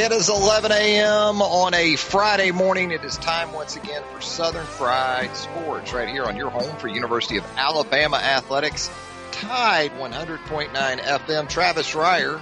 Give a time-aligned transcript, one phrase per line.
[0.00, 1.42] It is 11 a.m.
[1.42, 2.90] on a Friday morning.
[2.90, 6.88] It is time once again for Southern Fried Sports right here on your home for
[6.88, 8.90] University of Alabama Athletics.
[9.30, 11.48] Tide 100.9 FM.
[11.50, 12.40] Travis Reier,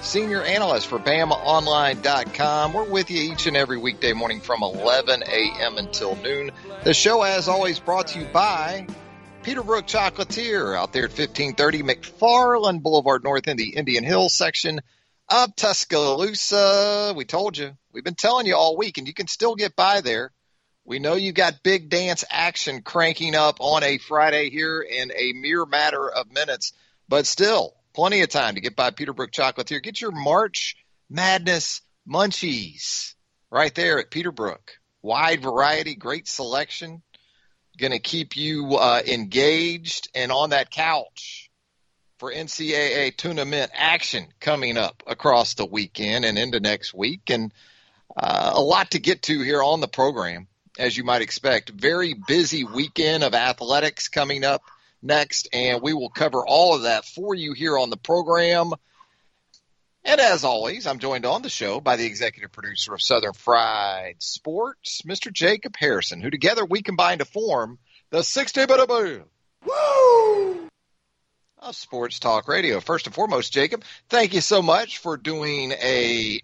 [0.00, 2.72] senior analyst for BamaOnline.com.
[2.72, 5.76] We're with you each and every weekday morning from 11 a.m.
[5.76, 6.50] until noon.
[6.82, 8.86] The show, as always, brought to you by
[9.42, 14.80] Peterbrooke Chocolatier out there at 1530 McFarland Boulevard North in the Indian Hills section
[15.28, 17.12] of Tuscaloosa.
[17.16, 17.76] We told you.
[17.92, 20.32] We've been telling you all week, and you can still get by there.
[20.84, 25.32] We know you got big dance action cranking up on a Friday here in a
[25.32, 26.72] mere matter of minutes,
[27.08, 29.82] but still plenty of time to get by Peterbrooke Chocolatier.
[29.82, 30.76] Get your March
[31.10, 33.14] Madness munchies
[33.50, 34.78] right there at Peterbrooke.
[35.02, 37.02] Wide variety, great selection.
[37.78, 41.45] Going to keep you uh, engaged and on that couch
[42.18, 47.30] for NCAA tournament action coming up across the weekend and into next week.
[47.30, 47.52] And
[48.16, 50.46] uh, a lot to get to here on the program,
[50.78, 51.70] as you might expect.
[51.70, 54.62] Very busy weekend of athletics coming up
[55.02, 58.72] next, and we will cover all of that for you here on the program.
[60.04, 64.22] And as always, I'm joined on the show by the executive producer of Southern Fried
[64.22, 65.32] Sports, Mr.
[65.32, 67.78] Jacob Harrison, who together we combine to form
[68.10, 68.88] the 60 Bit
[69.64, 70.65] Woo!
[71.66, 72.78] Of Sports Talk Radio.
[72.78, 76.40] First and foremost, Jacob, thank you so much for doing a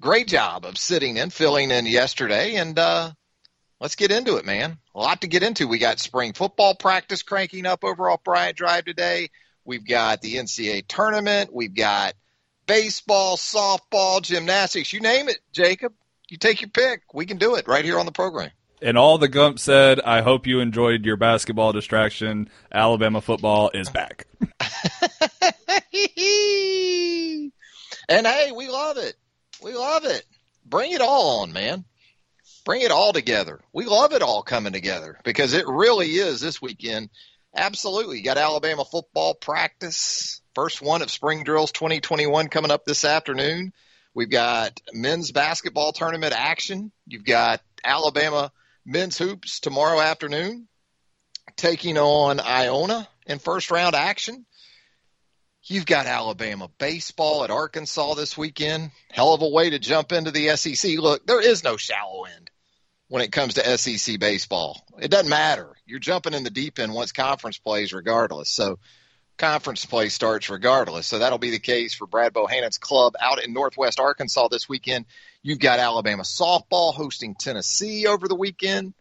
[0.00, 3.10] great job of sitting in, filling in yesterday, and uh,
[3.78, 4.78] let's get into it, man.
[4.94, 5.68] A lot to get into.
[5.68, 9.28] We got spring football practice cranking up over off Bryant Drive today.
[9.66, 11.52] We've got the NCAA tournament.
[11.52, 12.14] We've got
[12.66, 14.94] baseball, softball, gymnastics.
[14.94, 15.92] You name it, Jacob.
[16.30, 17.02] You take your pick.
[17.12, 18.50] We can do it right here on the program.
[18.84, 22.50] And all the Gump said, I hope you enjoyed your basketball distraction.
[22.70, 24.26] Alabama football is back.
[28.10, 29.14] and hey, we love it.
[29.62, 30.26] We love it.
[30.66, 31.86] Bring it all on, man.
[32.66, 33.62] Bring it all together.
[33.72, 37.08] We love it all coming together because it really is this weekend.
[37.56, 38.18] Absolutely.
[38.18, 40.42] You got Alabama football practice.
[40.54, 43.72] First one of spring drills 2021 coming up this afternoon.
[44.12, 46.92] We've got men's basketball tournament action.
[47.06, 48.52] You've got Alabama
[48.84, 50.68] men's hoops tomorrow afternoon,
[51.56, 54.44] taking on Iona in first round action.
[55.66, 58.90] You've got Alabama baseball at Arkansas this weekend.
[59.10, 60.98] Hell of a way to jump into the SEC.
[60.98, 62.50] Look, there is no shallow end
[63.08, 64.84] when it comes to SEC baseball.
[65.00, 65.70] It doesn't matter.
[65.86, 68.50] You're jumping in the deep end once conference plays, regardless.
[68.50, 68.78] So,
[69.38, 71.06] conference play starts regardless.
[71.06, 75.06] So, that'll be the case for Brad Bohannon's club out in Northwest Arkansas this weekend.
[75.46, 78.94] You've got Alabama softball hosting Tennessee over the weekend.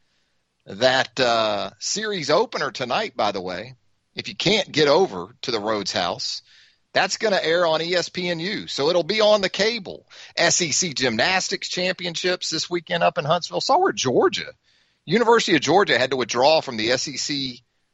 [0.66, 3.76] That uh, series opener tonight, by the way,
[4.14, 6.42] if you can't get over to the Rhoads House,
[6.92, 8.70] that's going to air on ESPNU.
[8.70, 10.06] So it'll be on the cable.
[10.38, 13.62] SEC Gymnastics Championships this weekend up in Huntsville.
[13.62, 14.52] So were Georgia.
[15.06, 17.38] University of Georgia had to withdraw from the SEC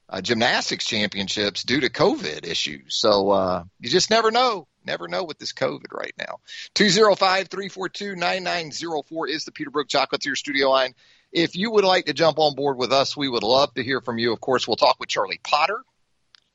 [0.10, 2.96] uh, Gymnastics Championships due to COVID issues.
[2.96, 4.68] So uh, you just never know.
[4.86, 6.40] Never know with this COVID right now.
[6.76, 10.96] 205-342-9904 is the Peterbrooke Chocolatier studio line.
[11.32, 14.02] If you would like to jump on board with us, we would love to hear
[14.02, 14.34] from you.
[14.34, 15.84] Of course, we'll talk with Charlie Potter.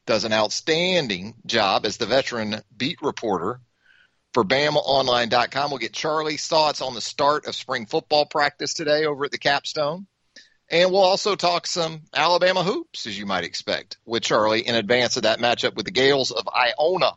[0.07, 3.61] Does an outstanding job as the veteran beat reporter
[4.33, 5.71] for BamaOnline.com.
[5.71, 9.39] We'll get Charlie's thoughts on the start of spring football practice today over at the
[9.39, 10.09] Capstone.
[10.71, 15.17] And we'll also talk some Alabama hoops, as you might expect, with Charlie in advance
[15.17, 17.13] of that matchup with the Gaels of Iona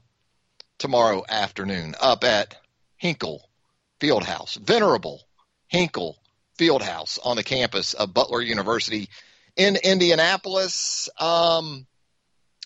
[0.77, 2.55] tomorrow afternoon up at
[2.97, 3.49] Hinkle
[3.99, 4.57] Fieldhouse.
[4.57, 5.23] Venerable
[5.67, 6.17] Hinkle
[6.57, 9.09] Fieldhouse on the campus of Butler University
[9.55, 11.09] in Indianapolis.
[11.17, 11.87] Um,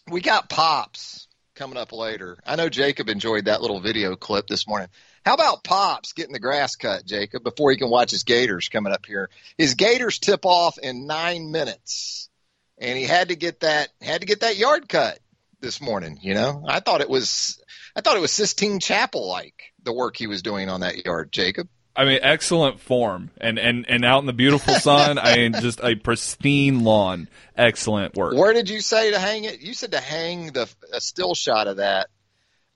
[0.09, 2.39] we got Pops coming up later.
[2.45, 4.87] I know Jacob enjoyed that little video clip this morning.
[5.25, 8.91] How about Pops getting the grass cut, Jacob, before he can watch his Gators coming
[8.91, 9.29] up here?
[9.57, 12.29] His Gators tip off in nine minutes,
[12.77, 15.19] and he had to get that had to get that yard cut
[15.59, 16.17] this morning.
[16.21, 17.61] You know, I thought it was
[17.95, 21.31] I thought it was Sistine Chapel like the work he was doing on that yard,
[21.31, 21.67] Jacob.
[21.95, 25.17] I mean, excellent form, and and and out in the beautiful sun.
[25.19, 27.27] I mean, just a pristine lawn.
[27.55, 28.33] Excellent work.
[28.33, 29.61] Where did you say to hang it?
[29.61, 32.07] You said to hang the a still shot of that.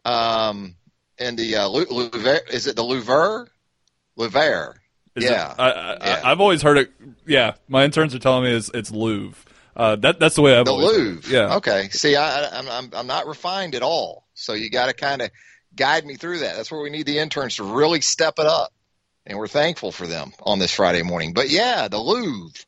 [0.03, 0.75] Um,
[1.17, 3.47] in the uh, Louvre, is it the Louvre?
[4.15, 4.75] Louvre.
[5.15, 5.51] yeah.
[5.51, 6.21] It, I, I, yeah.
[6.23, 6.91] I've always heard it.
[7.25, 9.37] Yeah, my interns are telling me it's, it's Louvre.
[9.75, 11.29] Uh, that that's the way I've the Louvre.
[11.29, 11.55] Yeah.
[11.55, 11.89] Okay.
[11.89, 14.25] See, I, I'm I'm I'm not refined at all.
[14.33, 15.31] So you got to kind of
[15.75, 16.55] guide me through that.
[16.55, 18.71] That's where we need the interns to really step it up
[19.25, 21.33] and we're thankful for them on this Friday morning.
[21.33, 22.63] But yeah, the Louvre,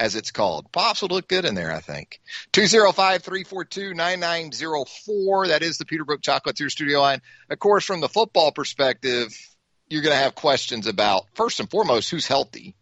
[0.00, 0.72] as it's called.
[0.72, 2.22] Pops would look good in there, I think.
[2.54, 5.48] 205-342-9904.
[5.48, 7.20] That is the Peterbrooke Chocolatier studio line.
[7.50, 9.38] Of course, from the football perspective,
[9.90, 12.74] you're going to have questions about, first and foremost, who's healthy.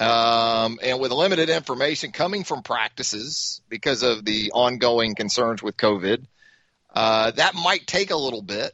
[0.00, 6.24] Um, and with limited information coming from practices because of the ongoing concerns with COVID,
[6.94, 8.72] uh, that might take a little bit,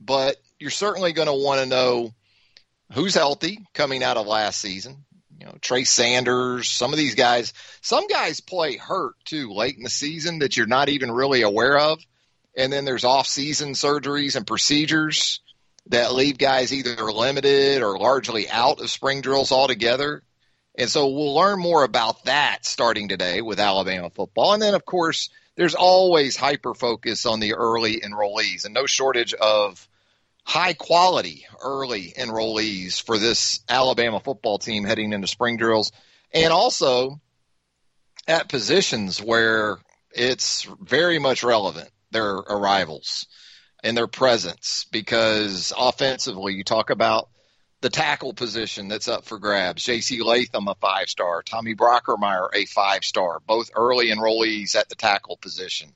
[0.00, 2.12] but you're certainly going to want to know
[2.94, 5.04] who's healthy coming out of last season.
[5.40, 9.82] You know, Trey Sanders, some of these guys, some guys play hurt too late in
[9.82, 11.98] the season that you're not even really aware of.
[12.54, 15.40] And then there's off season surgeries and procedures
[15.86, 20.22] that leave guys either limited or largely out of spring drills altogether.
[20.76, 24.52] And so we'll learn more about that starting today with Alabama football.
[24.52, 29.32] And then, of course, there's always hyper focus on the early enrollees and no shortage
[29.32, 29.88] of
[30.44, 35.92] high quality early enrollees for this Alabama football team heading into spring drills,
[36.32, 37.20] and also
[38.26, 39.78] at positions where
[40.12, 43.26] it's very much relevant their arrivals
[43.82, 47.28] and their presence because offensively you talk about
[47.80, 49.82] the tackle position that's up for grabs.
[49.82, 50.22] J.C.
[50.22, 51.42] Latham, a five star.
[51.42, 53.40] Tommy Brockermeyer, a five star.
[53.46, 55.94] Both early enrollees at the tackle position.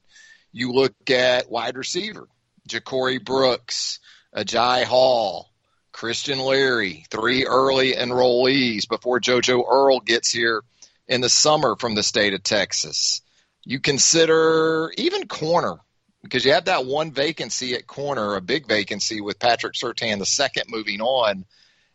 [0.50, 2.26] You look at wide receiver,
[2.69, 4.00] Ja'Corey Brooks,
[4.35, 5.49] Agiye Hall,
[5.93, 10.63] Christian Leary, three early enrollees before JoJo Earle gets here
[11.07, 13.21] in the summer from the state of Texas.
[13.65, 15.77] You consider even corner
[16.23, 20.27] because you have that one vacancy at corner, a big vacancy with Patrick Surtain the
[20.27, 21.45] second moving on.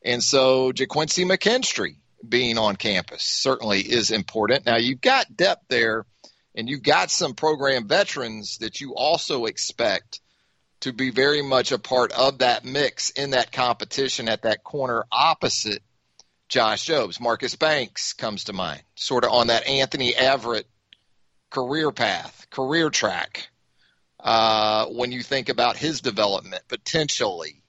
[0.03, 1.95] And so JaQuincy McKinstry
[2.27, 4.65] being on campus certainly is important.
[4.65, 6.05] Now you've got depth there
[6.55, 10.21] and you've got some program veterans that you also expect
[10.81, 15.05] to be very much a part of that mix in that competition at that corner
[15.11, 15.83] opposite
[16.47, 17.19] Josh Jobe.
[17.19, 20.65] Marcus Banks comes to mind, sort of on that Anthony Averett
[21.49, 23.49] career path, career track.
[24.19, 27.63] Uh, when you think about his development potentially,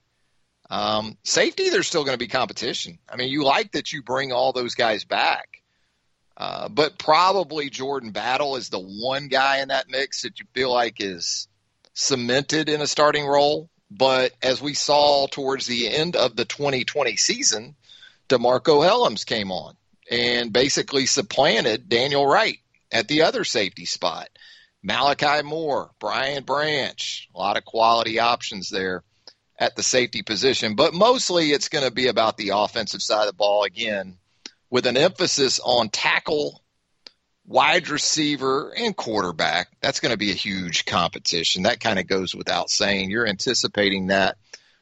[0.69, 2.97] um, safety, there's still going to be competition.
[3.09, 5.61] I mean, you like that you bring all those guys back,
[6.35, 10.71] uh, but probably Jordan Battle is the one guy in that mix that you feel
[10.71, 11.47] like is
[11.93, 13.69] cemented in a starting role.
[13.89, 17.75] But as we saw towards the end of the 2020 season,
[18.29, 19.75] DeMarco Hellams came on
[20.09, 22.57] and basically supplanted Daniel Wright
[22.91, 24.29] at the other safety spot.
[24.83, 29.03] Malachi Moore, Brian Branch, a lot of quality options there
[29.59, 30.75] at the safety position.
[30.75, 34.17] But mostly it's going to be about the offensive side of the ball again,
[34.69, 36.60] with an emphasis on tackle
[37.45, 39.69] wide receiver and quarterback.
[39.81, 41.63] That's going to be a huge competition.
[41.63, 43.09] That kind of goes without saying.
[43.09, 44.37] You're anticipating that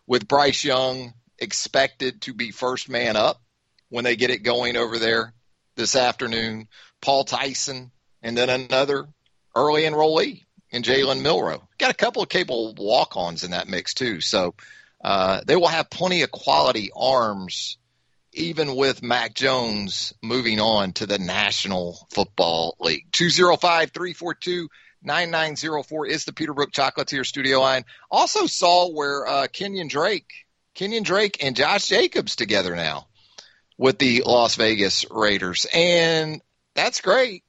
[0.05, 3.41] with Bryce Young expected to be first man up
[3.89, 5.33] when they get it going over there
[5.75, 6.67] this afternoon.
[7.01, 9.07] Paul Tyson, and then another
[9.55, 11.67] early enrollee in Jalen Milroe.
[11.77, 14.21] Got a couple of capable walk ons in that mix, too.
[14.21, 14.53] So
[15.03, 17.77] uh, they will have plenty of quality arms
[18.33, 23.07] even with Mac Jones moving on to the National Football League.
[23.11, 24.69] 205 342
[25.01, 27.85] 9904 is the Peterbrooke Chocolatier studio line.
[28.11, 30.29] Also saw where uh, Kenyon Drake,
[30.75, 33.07] Kenyon Drake and Josh Jacobs together now
[33.77, 35.65] with the Las Vegas Raiders.
[35.73, 36.41] And
[36.75, 37.43] that's great.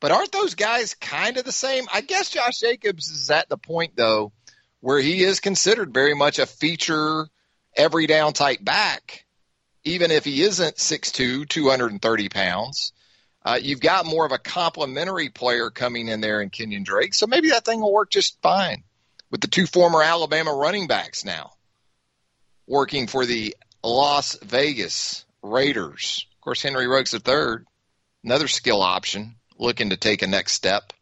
[0.00, 1.86] But aren't those guys kind of the same?
[1.92, 4.32] I guess Josh Jacobs is at the point, though,
[4.80, 7.26] where he is considered very much a feature
[7.76, 9.25] every down type back
[9.86, 12.92] even if he isn't 6'2", 230 pounds.
[13.44, 17.26] Uh, you've got more of a complementary player coming in there in Kenyon Drake, so
[17.26, 18.82] maybe that thing will work just fine
[19.30, 21.52] with the two former Alabama running backs now
[22.66, 26.26] working for the Las Vegas Raiders.
[26.34, 27.64] Of course, Henry Ruggs III,
[28.24, 30.92] another skill option, looking to take a next step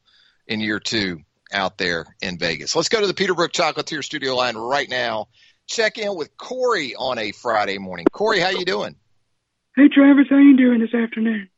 [0.47, 1.23] in year two
[1.53, 2.77] out there in Vegas.
[2.77, 5.29] Let's go to the Peterbrooke Chocolatier studio line right now.
[5.67, 8.07] Check in with Corey on a Friday morning.
[8.13, 8.97] Corey, how you doing?
[9.77, 11.49] Hey, Travis, how you doing this afternoon?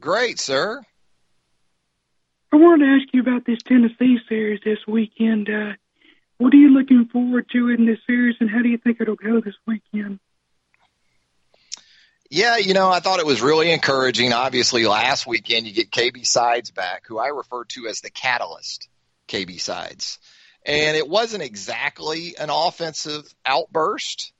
[0.00, 0.82] Great, sir.
[2.52, 5.48] I wanted to ask you about this Tennessee series this weekend.
[5.48, 5.72] Uh,
[6.38, 9.14] what are you looking forward to in this series, and how do you think it'll
[9.14, 10.18] go this weekend?
[12.28, 14.32] Yeah, you know, I thought it was really encouraging.
[14.32, 18.88] Obviously, last weekend you get KB Sides back, who I refer to as the catalyst,
[19.28, 20.18] KB Sides.
[20.64, 24.32] And it wasn't exactly an offensive outburst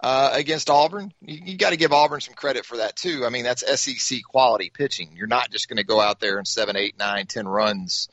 [0.00, 1.12] uh, against Auburn.
[1.20, 3.24] You, you got to give Auburn some credit for that, too.
[3.24, 5.12] I mean, that's SEC quality pitching.
[5.14, 8.08] You're not just going to go out there and seven, eight, nine, ten runs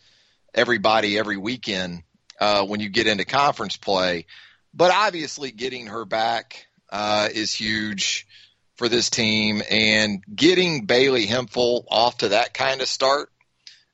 [0.54, 2.04] everybody every weekend
[2.40, 4.26] uh, when you get into conference play.
[4.74, 8.28] But obviously, getting her back uh, is huge
[8.76, 13.30] for this team, and getting Bailey Hemphill off to that kind of start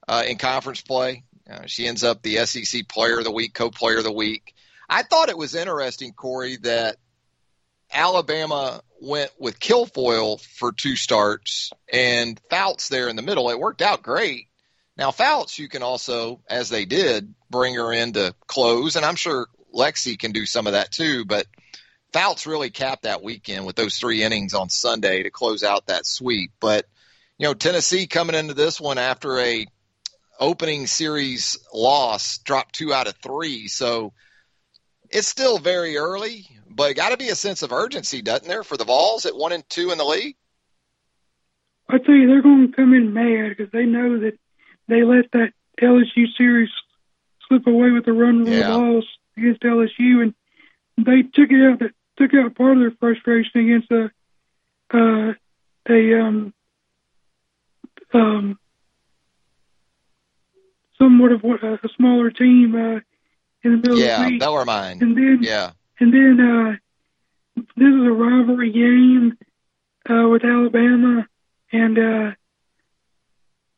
[0.08, 1.24] uh, in conference play.
[1.68, 4.54] She ends up the SEC Player of the Week, Co-Player of the Week.
[4.90, 6.98] I thought it was interesting, Corey, that
[7.92, 13.50] Alabama went with Kilfoyle for two starts and Fouts there in the middle.
[13.50, 14.48] It worked out great.
[14.98, 19.16] Now Fouts, you can also, as they did, bring her in to close, and I'm
[19.16, 21.26] sure Lexi can do some of that too.
[21.26, 21.46] But
[22.14, 26.06] Fouts really capped that weekend with those three innings on Sunday to close out that
[26.06, 26.52] sweep.
[26.60, 26.86] But
[27.38, 29.68] you know, Tennessee coming into this one after a
[30.40, 34.14] opening series loss, dropped two out of three, so
[35.10, 36.48] it's still very early.
[36.70, 39.52] But got to be a sense of urgency, doesn't there, for the Vols at one
[39.52, 40.36] and two in the league?
[41.90, 44.38] I tell you, they're going to come in mad because they know that
[44.88, 46.70] they let that LSU series
[47.48, 48.76] slip away with a run rule yeah.
[48.76, 49.06] loss
[49.38, 50.34] against LSU, and
[50.98, 51.92] they took it out.
[52.18, 54.10] Took out part of their frustration against a
[54.92, 55.34] uh,
[55.88, 56.54] a um,
[58.14, 58.60] um,
[60.98, 63.00] somewhat of what a, a smaller team uh,
[63.64, 64.42] in the middle yeah, of the week.
[64.42, 65.00] Yeah, were mine.
[65.02, 69.38] And then yeah, and then uh, this is a rivalry game
[70.10, 71.28] uh, with Alabama,
[71.72, 72.32] and uh,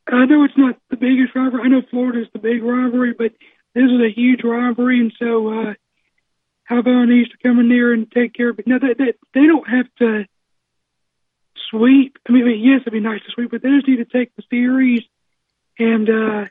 [0.08, 1.64] I know it's not the biggest rivalry.
[1.64, 3.32] I know Florida's the big rivalry, but
[3.74, 5.74] this is a huge rivalry, and so uh,
[6.70, 8.68] Alabama needs to come in there and take care of it.
[8.68, 10.26] Now, they, they, they don't have to
[11.70, 12.18] sweep.
[12.28, 14.06] I mean, I mean, yes, it'd be nice to sweep, but they just need to
[14.06, 15.04] take the series,
[15.78, 16.46] and uh,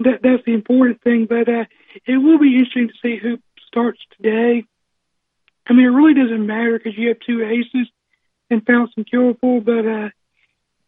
[0.00, 1.26] that that's the important thing.
[1.26, 1.64] But uh,
[2.06, 4.64] it will be interesting to see who starts today.
[5.66, 7.88] I mean, it really doesn't matter because you have two aces
[8.50, 10.10] and Fouts and Kilfoyle, but uh,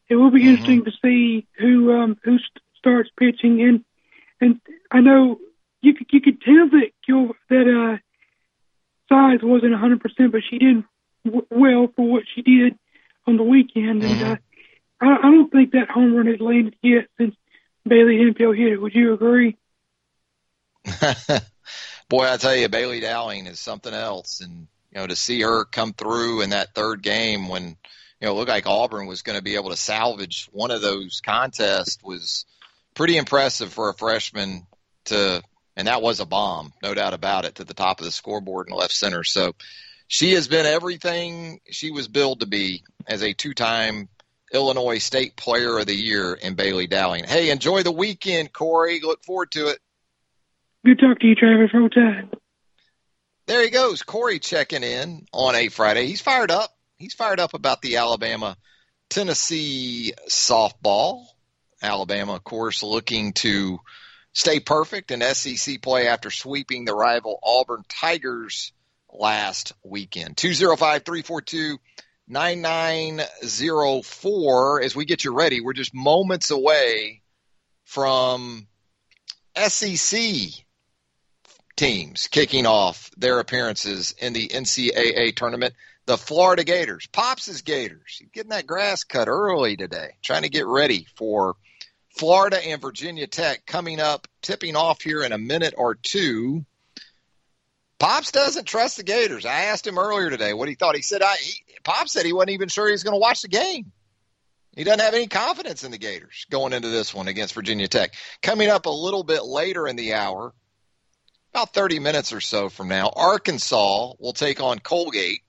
[0.09, 0.49] it will be mm-hmm.
[0.49, 3.63] interesting to see who um, who st- starts pitching.
[3.63, 3.85] And
[4.41, 4.61] and
[4.91, 5.41] I know
[5.81, 7.99] you could you could tell that Kill that uh
[9.09, 10.85] size wasn't a hundred percent, but she did
[11.25, 12.79] w- well for what she did
[13.27, 14.33] on the weekend, and mm-hmm.
[14.33, 14.37] uh,
[15.01, 17.35] I, I don't think that home run has landed yet since
[17.89, 18.81] Bailey Hemphill hit it.
[18.81, 19.57] Would you agree?
[22.09, 25.65] Boy, I tell you, Bailey Dowling is something else, and you know to see her
[25.65, 27.77] come through in that third game when you
[28.23, 31.21] know it looked like Auburn was going to be able to salvage one of those
[31.21, 32.47] contests was
[32.95, 34.67] pretty impressive for a freshman
[35.07, 35.43] to
[35.79, 38.67] and that was a bomb, no doubt about it, to the top of the scoreboard
[38.69, 39.23] in left center.
[39.23, 39.53] So
[40.09, 44.09] she has been everything she was billed to be as a two-time
[44.53, 47.25] Illinois State Player of the Year in Bailey Dowling.
[47.25, 49.01] Hey, enjoy the weekend, Corey.
[49.01, 49.79] Look forward to it.
[50.85, 51.75] Good talk to you, Travis.
[51.75, 52.29] Roll Tide.
[53.47, 56.07] There he goes, Corey checking in on a Friday.
[56.07, 56.71] He's fired up.
[56.99, 58.57] He's fired up about the Alabama
[59.09, 61.25] Tennessee softball.
[61.83, 63.79] Alabama, of course, looking to
[64.33, 68.73] stay perfect in SEC play after sweeping the rival Auburn Tigers
[69.11, 70.37] last weekend.
[70.37, 71.79] 205 342
[72.29, 74.83] 9904.
[74.83, 77.23] As we get you ready, we're just moments away
[77.85, 78.67] from
[79.57, 80.21] SEC
[81.77, 85.75] teams kicking off their appearances in the NCAA tournament.
[86.07, 91.07] The Florida Gators, Pops' Gators, getting that grass cut early today, trying to get ready
[91.17, 91.55] for
[92.11, 96.65] Florida and Virginia Tech coming up, tipping off here in a minute or two.
[97.99, 99.45] Pops doesn't trust the Gators.
[99.45, 100.97] I asked him earlier today what he thought.
[100.97, 103.41] He said, I, he, Pops said he wasn't even sure he was going to watch
[103.41, 103.93] the game.
[104.77, 108.13] He doesn't have any confidence in the Gators going into this one against Virginia Tech.
[108.43, 110.53] Coming up a little bit later in the hour,
[111.55, 115.41] about 30 minutes or so from now, Arkansas will take on Colgate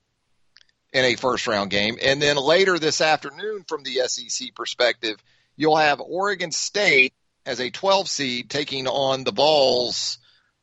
[0.93, 1.98] in a first round game.
[2.01, 5.17] And then later this afternoon, from the SEC perspective,
[5.58, 7.13] you'll have Oregon State
[7.46, 10.19] as a 12 seed taking on the Vols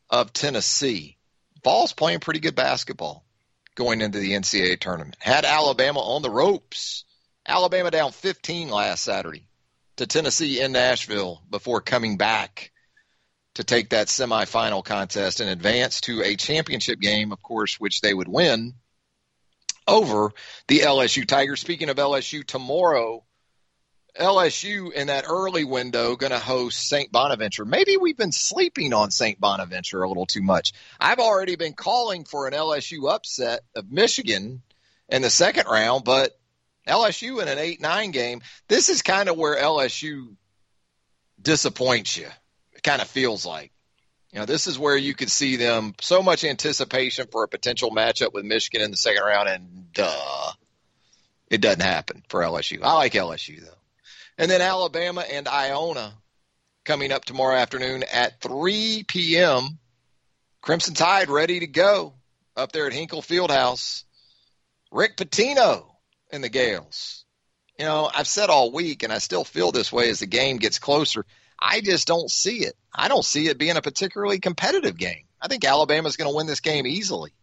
[0.09, 1.17] of Tennessee.
[1.63, 3.26] Vols playing pretty good basketball.
[3.77, 5.15] Going into the NCAA tournament.
[5.19, 7.05] Had Alabama on the ropes.
[7.47, 9.47] Alabama down 15 last Saturday
[9.95, 12.71] to Tennessee in Nashville before coming back
[13.55, 18.13] to take that semifinal contest and advance to a championship game, of course, which they
[18.13, 18.73] would win
[19.87, 20.31] over
[20.67, 21.61] the LSU Tigers.
[21.61, 23.23] Speaking of LSU, tomorrow
[24.17, 27.11] LSU in that early window going to host St.
[27.11, 27.65] Bonaventure.
[27.65, 29.39] Maybe we've been sleeping on St.
[29.39, 30.73] Bonaventure a little too much.
[30.99, 34.61] I've already been calling for an LSU upset of Michigan
[35.09, 36.37] in the second round, but
[36.87, 40.35] LSU in an 8 9 game, this is kind of where LSU
[41.41, 42.27] disappoints you.
[42.73, 43.71] It kind of feels like.
[44.31, 47.91] You know, this is where you could see them so much anticipation for a potential
[47.91, 50.51] matchup with Michigan in the second round, and duh,
[51.49, 52.83] it doesn't happen for LSU.
[52.83, 53.76] I like LSU though.
[54.37, 56.13] And then Alabama and Iona
[56.85, 59.79] coming up tomorrow afternoon at 3 p.m.
[60.61, 62.13] Crimson Tide ready to go
[62.55, 64.03] up there at Hinkle Fieldhouse.
[64.91, 65.85] Rick Pitino
[66.31, 67.25] and the Gaels.
[67.77, 70.57] You know, I've said all week, and I still feel this way as the game
[70.57, 71.25] gets closer.
[71.59, 72.75] I just don't see it.
[72.93, 75.25] I don't see it being a particularly competitive game.
[75.41, 77.33] I think Alabama's going to win this game easily.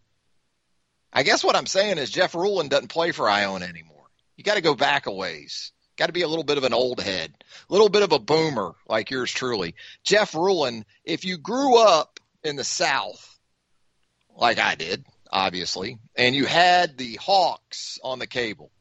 [1.12, 4.06] I guess what I'm saying is Jeff Ruland doesn't play for Iona anymore.
[4.36, 5.72] You got to go back a ways.
[5.96, 7.32] Got to be a little bit of an old head,
[7.68, 9.74] a little bit of a boomer like yours truly.
[10.02, 13.38] Jeff Ruland, if you grew up in the South,
[14.36, 18.72] like I did, obviously, and you had the Hawks on the cable,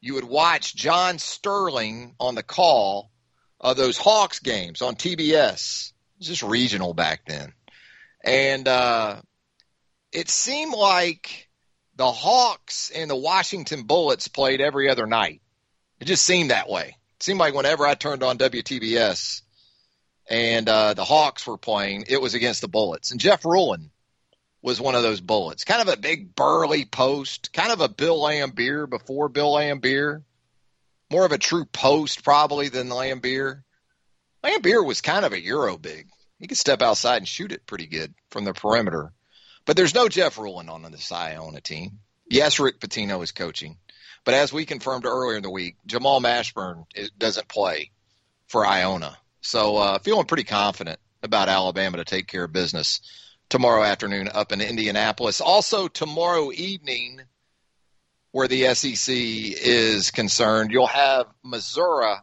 [0.00, 3.10] you would watch John Sterling on the call
[3.60, 5.90] of those Hawks games on TBS.
[5.90, 7.52] It was just regional back then.
[8.24, 9.20] And uh,
[10.12, 11.48] it seemed like
[11.96, 15.40] the Hawks and the Washington Bullets played every other night.
[16.00, 16.96] It just seemed that way.
[17.16, 19.42] It seemed like whenever I turned on WTBS
[20.28, 23.10] and uh, the Hawks were playing, it was against the Bullets.
[23.10, 23.90] And Jeff Ruland
[24.62, 25.64] was one of those Bullets.
[25.64, 30.22] Kind of a big burly post, kind of a Bill Laimbeer before Bill Laimbeer.
[31.10, 33.62] More of a true post probably than Laimbeer.
[34.44, 36.08] Laimbeer was kind of a Euro big.
[36.38, 39.12] He could step outside and shoot it pretty good from the perimeter.
[39.64, 41.98] But there's no Jeff Ruland on this Iona team.
[42.30, 43.78] Yes, Rick Pitino is coaching.
[44.28, 46.84] But as we confirmed earlier in the week, Jamal Mashburn
[47.16, 47.92] doesn't play
[48.46, 49.16] for Iona.
[49.40, 53.00] So uh, feeling pretty confident about Alabama to take care of business
[53.48, 55.40] tomorrow afternoon up in Indianapolis.
[55.40, 57.22] Also tomorrow evening,
[58.32, 62.16] where the SEC is concerned, you'll have Missouri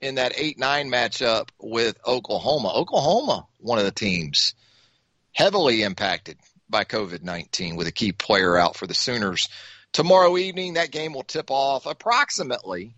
[0.00, 2.72] in that 8 9 matchup with Oklahoma.
[2.72, 4.54] Oklahoma, one of the teams
[5.32, 9.48] heavily impacted by COVID 19 with a key player out for the Sooners
[9.92, 10.74] tomorrow evening.
[10.74, 12.94] That game will tip off approximately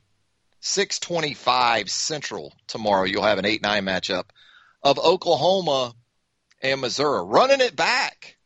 [0.61, 3.05] 6:25 Central tomorrow.
[3.05, 4.25] You'll have an 8-9 matchup
[4.83, 5.95] of Oklahoma
[6.61, 8.37] and Missouri, running it back.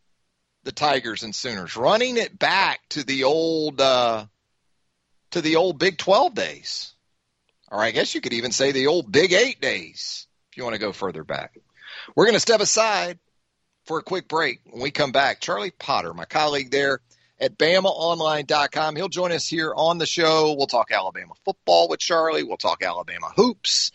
[0.65, 4.27] The Tigers and Sooners running it back to the old uh,
[5.31, 6.93] to the old Big 12 days.
[7.71, 10.75] Or I guess you could even say the old Big 8 days if you want
[10.75, 11.57] to go further back.
[12.15, 13.19] We're going to step aside
[13.85, 14.61] for a quick break.
[14.65, 17.01] When we come back, Charlie Potter, my colleague there,
[17.39, 18.97] at BamaOnline.com.
[18.97, 20.55] He'll join us here on the show.
[20.57, 22.43] We'll talk Alabama football with Charlie.
[22.43, 23.93] We'll talk Alabama hoops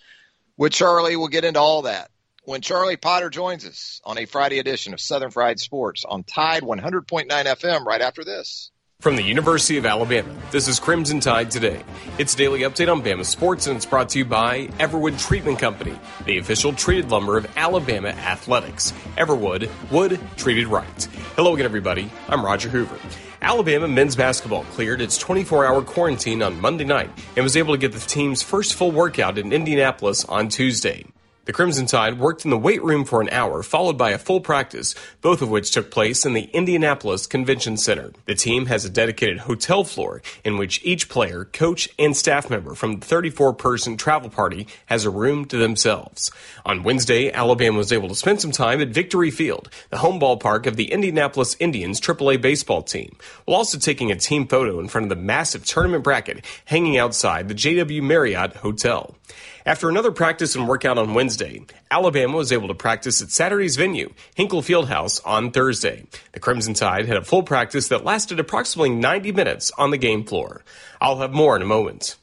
[0.58, 1.16] with Charlie.
[1.16, 2.12] We'll get into all that
[2.44, 6.64] when Charlie Potter joins us on a Friday edition of Southern Fried Sports on Tide
[6.64, 8.72] 100.9 FM right after this.
[9.02, 11.82] From the University of Alabama, this is Crimson Tide Today.
[12.20, 15.58] It's a daily update on Bama sports, and it's brought to you by Everwood Treatment
[15.58, 18.94] Company, the official treated lumber of Alabama athletics.
[19.18, 21.04] Everwood, wood treated right.
[21.36, 22.12] Hello again, everybody.
[22.30, 23.00] I'm Roger Hoover.
[23.42, 27.80] Alabama men's basketball cleared its 24 hour quarantine on Monday night and was able to
[27.80, 31.11] get the team's first full workout in Indianapolis on Tuesday.
[31.46, 34.42] The Crimson Tide worked in the weight room for an hour, followed by a full
[34.42, 38.12] practice, both of which took place in the Indianapolis Convention Center.
[38.28, 42.76] The team has a dedicated hotel floor in which each player, coach, and staff member
[42.76, 46.30] from the 34 person travel party has a room to themselves.
[46.64, 50.68] On Wednesday, Alabama was able to spend some time at Victory Field, the home ballpark
[50.68, 55.06] of the Indianapolis Indians AAA baseball team, while also taking a team photo in front
[55.06, 59.16] of the massive tournament bracket hanging outside the JW Marriott Hotel.
[59.65, 64.13] After another practice and workout on Wednesday, Alabama was able to practice at Saturday's venue,
[64.36, 66.06] Hinkle Fieldhouse, on Thursday.
[66.32, 70.24] The Crimson Tide had a full practice that lasted approximately 90 minutes on the game
[70.24, 70.63] floor.
[71.00, 72.17] I'll have more in a moment.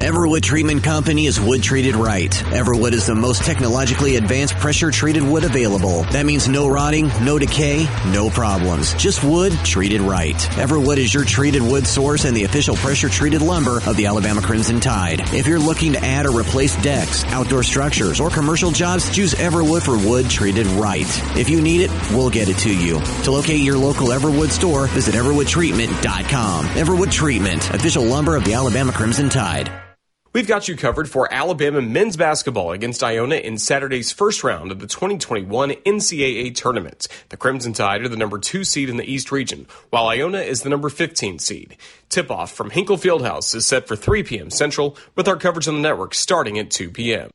[0.00, 2.30] Everwood Treatment Company is wood treated right.
[2.30, 6.04] Everwood is the most technologically advanced pressure treated wood available.
[6.04, 8.94] That means no rotting, no decay, no problems.
[8.94, 10.36] Just wood treated right.
[10.56, 14.40] Everwood is your treated wood source and the official pressure treated lumber of the Alabama
[14.40, 15.20] Crimson Tide.
[15.34, 19.82] If you're looking to add or replace decks, outdoor structures, or commercial jobs, choose Everwood
[19.82, 21.06] for wood treated right.
[21.36, 23.02] If you need it, we'll get it to you.
[23.24, 26.64] To locate your local Everwood store, visit everwoodtreatment.com.
[26.68, 29.89] Everwood Treatment, official lumber of the Alabama Crimson Tide.
[30.32, 34.78] We've got you covered for Alabama men's basketball against Iona in Saturday's first round of
[34.78, 37.08] the 2021 NCAA tournament.
[37.30, 40.62] The Crimson Tide are the number two seed in the East region, while Iona is
[40.62, 41.76] the number 15 seed.
[42.10, 44.50] Tip off from Hinkle Fieldhouse is set for 3 p.m.
[44.50, 47.30] Central, with our coverage on the network starting at 2 p.m.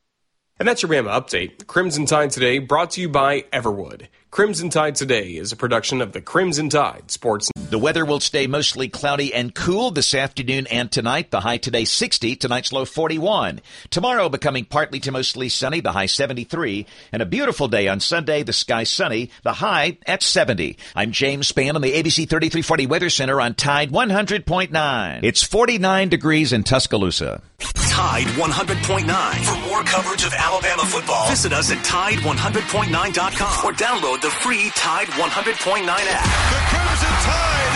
[0.58, 1.68] And that's your Bama update.
[1.68, 4.08] Crimson Tide Today brought to you by Everwood.
[4.32, 7.52] Crimson Tide Today is a production of the Crimson Tide Sports.
[7.56, 11.30] The weather will stay mostly cloudy and cool this afternoon and tonight.
[11.32, 13.60] The high today 60, tonight's low 41.
[13.90, 16.86] Tomorrow becoming partly to mostly sunny, the high 73.
[17.12, 20.78] And a beautiful day on Sunday, the sky sunny, the high at 70.
[20.96, 25.20] I'm James Spann on the ABC 3340 Weather Center on Tide 100.9.
[25.22, 27.42] It's 49 degrees in Tuscaloosa.
[27.96, 29.08] Tide 100.9.
[29.46, 35.08] For more coverage of Alabama football, visit us at Tide100.9.com or download the free Tide
[35.08, 36.28] 100.9 app.
[36.28, 37.75] The Crimson Tide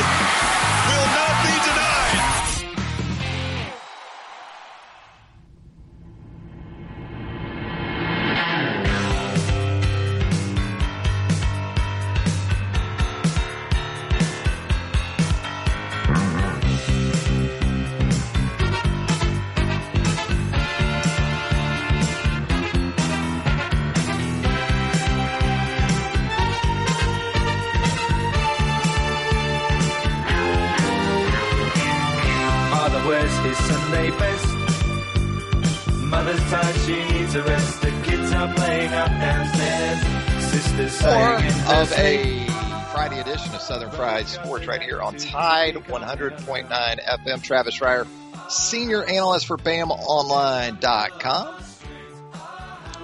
[43.69, 47.43] Southern Fried Sports right here on Tide 100.9 FM.
[47.43, 48.07] Travis Reier,
[48.49, 51.55] senior analyst for BamaOnline.com.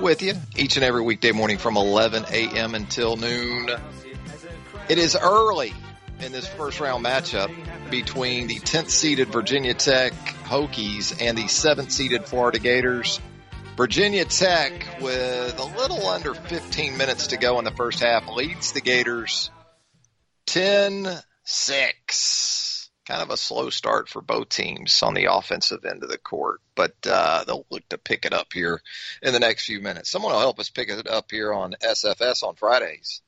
[0.02, 2.74] With you each and every weekday morning from 11 a.m.
[2.74, 3.70] until noon.
[4.90, 5.72] It is early
[6.20, 7.52] in this first round matchup
[7.92, 13.22] between the 10th seeded Virginia Tech Hokies and the 7th seeded Florida Gators.
[13.78, 18.72] Virginia Tech, with a little under 15 minutes to go in the first half, leads
[18.72, 19.52] the Gators
[20.48, 21.08] 10
[21.44, 22.90] 6.
[23.08, 26.60] Kind of a slow start for both teams on the offensive end of the court,
[26.74, 28.82] but uh, they'll look to pick it up here
[29.22, 30.10] in the next few minutes.
[30.10, 33.22] Someone will help us pick it up here on SFS on Fridays.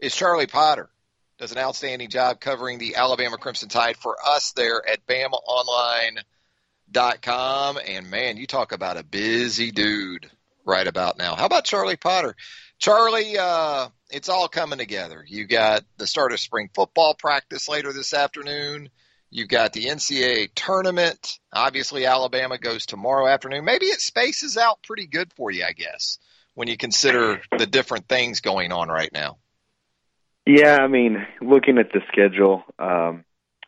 [0.00, 0.90] Is Charlie Potter
[1.40, 7.78] does an outstanding job covering the Alabama Crimson Tide for us there at BamaOnline.com.
[7.86, 10.30] And man, you talk about a busy dude
[10.66, 11.36] right about now.
[11.36, 12.36] How about Charlie Potter?
[12.80, 15.22] Charlie, uh, it's all coming together.
[15.28, 18.88] You got the start of spring football practice later this afternoon.
[19.28, 21.38] You've got the NCAA tournament.
[21.52, 23.66] Obviously, Alabama goes tomorrow afternoon.
[23.66, 26.18] Maybe it spaces out pretty good for you, I guess,
[26.54, 29.36] when you consider the different things going on right now.
[30.46, 33.24] Yeah, I mean, looking at the schedule, um,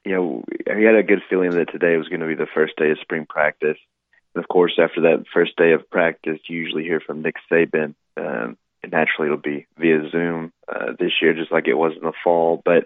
[0.07, 2.77] you know, I had a good feeling that today was going to be the first
[2.77, 3.77] day of spring practice.
[4.35, 7.95] And of course, after that first day of practice, you usually hear from Nick Saban.
[8.17, 8.57] Um,
[8.91, 12.63] naturally, it'll be via Zoom uh, this year, just like it was in the fall.
[12.65, 12.85] But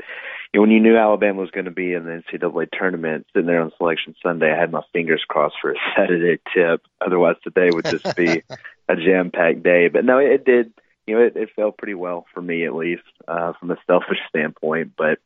[0.53, 3.47] you know, when you knew Alabama was going to be in the NCAA tournament, sitting
[3.47, 6.83] there on Selection Sunday, I had my fingers crossed for a Saturday tip.
[7.05, 8.43] Otherwise, today would just be
[8.89, 9.89] a jam-packed day.
[9.89, 10.73] But no, it did
[11.07, 14.19] you know, it, it fell pretty well for me at least, uh, from a selfish
[14.29, 14.93] standpoint.
[14.97, 15.19] But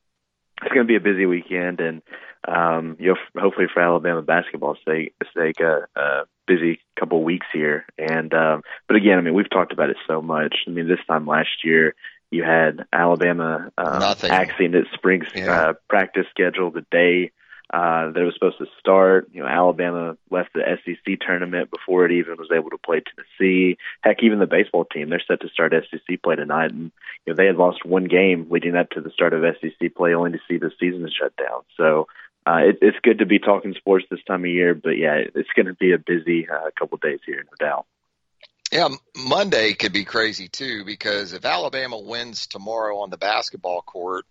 [0.62, 2.02] it's going to be a busy weekend, and
[2.46, 7.86] um, you know, hopefully for Alabama basketball's sake, sake, uh, uh, busy couple weeks here.
[7.96, 10.54] And um, but again, I mean, we've talked about it so much.
[10.66, 11.94] I mean, this time last year.
[12.32, 15.52] You had Alabama um, axing its spring Yeah.
[15.52, 17.32] uh, practice schedule the day
[17.74, 19.28] uh, that it was supposed to start.
[19.32, 23.78] You know, Alabama left the SEC tournament before it even was able to play Tennessee.
[24.02, 26.92] Heck, even the baseball team, they're set to start SEC play tonight, and
[27.26, 30.14] you know they had lost one game leading up to the start of SEC play,
[30.14, 31.62] only to see the season shut down.
[31.76, 32.06] So.
[32.46, 35.50] Uh, it, it's good to be talking sports this time of year, but yeah, it's
[35.55, 37.87] going to be a busy uh, couple days here, no doubt.
[38.72, 44.24] Yeah, Monday could be crazy too because if Alabama wins tomorrow on the basketball court,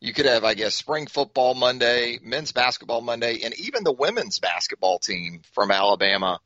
[0.00, 4.38] you could have, I guess, spring football Monday, men's basketball Monday, and even the women's
[4.38, 6.40] basketball team from Alabama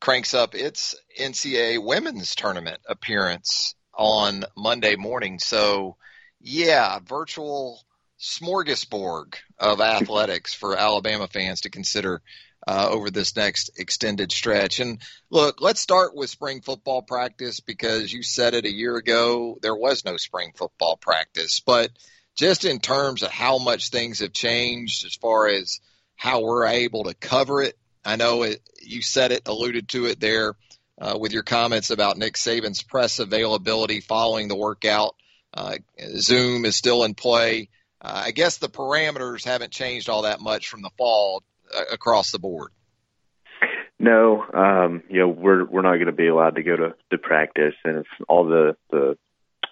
[0.00, 5.38] cranks up its NCAA women's tournament appearance on Monday morning.
[5.38, 5.96] So,
[6.40, 7.80] yeah, virtual
[8.24, 12.22] smorgasbord of athletics for Alabama fans to consider
[12.66, 14.80] uh, over this next extended stretch.
[14.80, 19.58] And look, let's start with spring football practice because you said it a year ago.
[19.60, 21.90] There was no spring football practice, but
[22.34, 25.80] just in terms of how much things have changed as far as
[26.16, 27.76] how we're able to cover it.
[28.04, 30.54] I know it, you said it, alluded to it there
[30.98, 35.14] uh, with your comments about Nick Saban's press availability following the workout.
[35.52, 35.76] Uh,
[36.16, 37.68] Zoom is still in play.
[38.04, 41.42] Uh, I guess the parameters haven't changed all that much from the fall
[41.74, 42.70] uh, across the board.
[43.98, 47.18] No, um, you know we're we're not going to be allowed to go to, to
[47.18, 49.16] practice, and it's all the the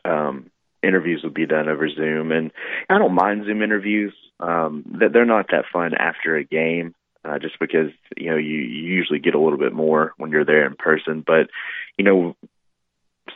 [0.04, 0.50] um,
[0.82, 2.32] interviews will be done over Zoom.
[2.32, 2.50] And
[2.88, 4.14] I don't mind Zoom interviews.
[4.40, 8.56] Um, that they're not that fun after a game, uh, just because you know you,
[8.56, 11.22] you usually get a little bit more when you're there in person.
[11.24, 11.48] But
[11.98, 12.36] you know,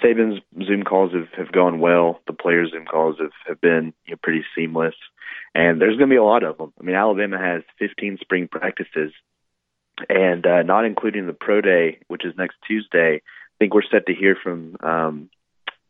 [0.02, 2.20] Saban's Zoom calls have, have gone well.
[2.26, 4.94] The players' Zoom calls have, have been you know, pretty seamless,
[5.54, 6.72] and there's going to be a lot of them.
[6.80, 9.12] I mean, Alabama has 15 spring practices,
[10.08, 13.16] and uh, not including the pro day, which is next Tuesday.
[13.16, 15.30] I think we're set to hear from um,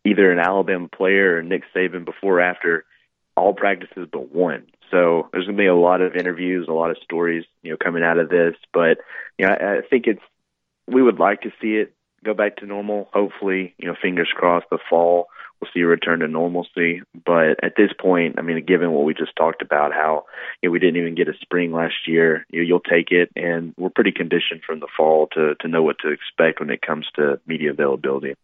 [0.05, 2.85] either an Alabama player or Nick Saban before or after
[3.37, 4.67] all practices but one.
[4.91, 7.77] So there's going to be a lot of interviews, a lot of stories, you know,
[7.77, 8.55] coming out of this.
[8.73, 8.99] But
[9.39, 10.23] you know, I, I think it's
[10.87, 11.93] we would like to see it
[12.27, 13.09] go back to normal.
[13.13, 15.29] Hopefully, you know, fingers crossed, the fall
[15.61, 17.03] we'll see a return to normalcy.
[17.25, 20.27] But at this point, I mean, given what we just talked about, how
[20.63, 23.75] you know, we didn't even get a spring last year, you you'll take it, and
[23.77, 27.07] we're pretty conditioned from the fall to to know what to expect when it comes
[27.17, 28.35] to media availability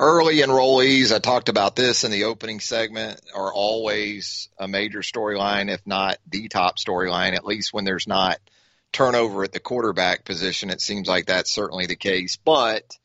[0.00, 5.68] early enrollees, I talked about this in the opening segment, are always a major storyline,
[5.68, 8.38] if not the top storyline, at least when there's not
[8.92, 10.70] turnover at the quarterback position.
[10.70, 12.36] It seems like that's certainly the case.
[12.36, 12.96] But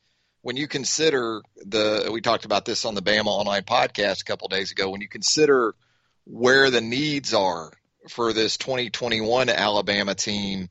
[0.42, 4.48] when you consider the, we talked about this on the Bama Online podcast a couple
[4.48, 5.74] days ago, when you consider
[6.24, 7.72] where the needs are
[8.08, 10.68] for this 2021 Alabama team,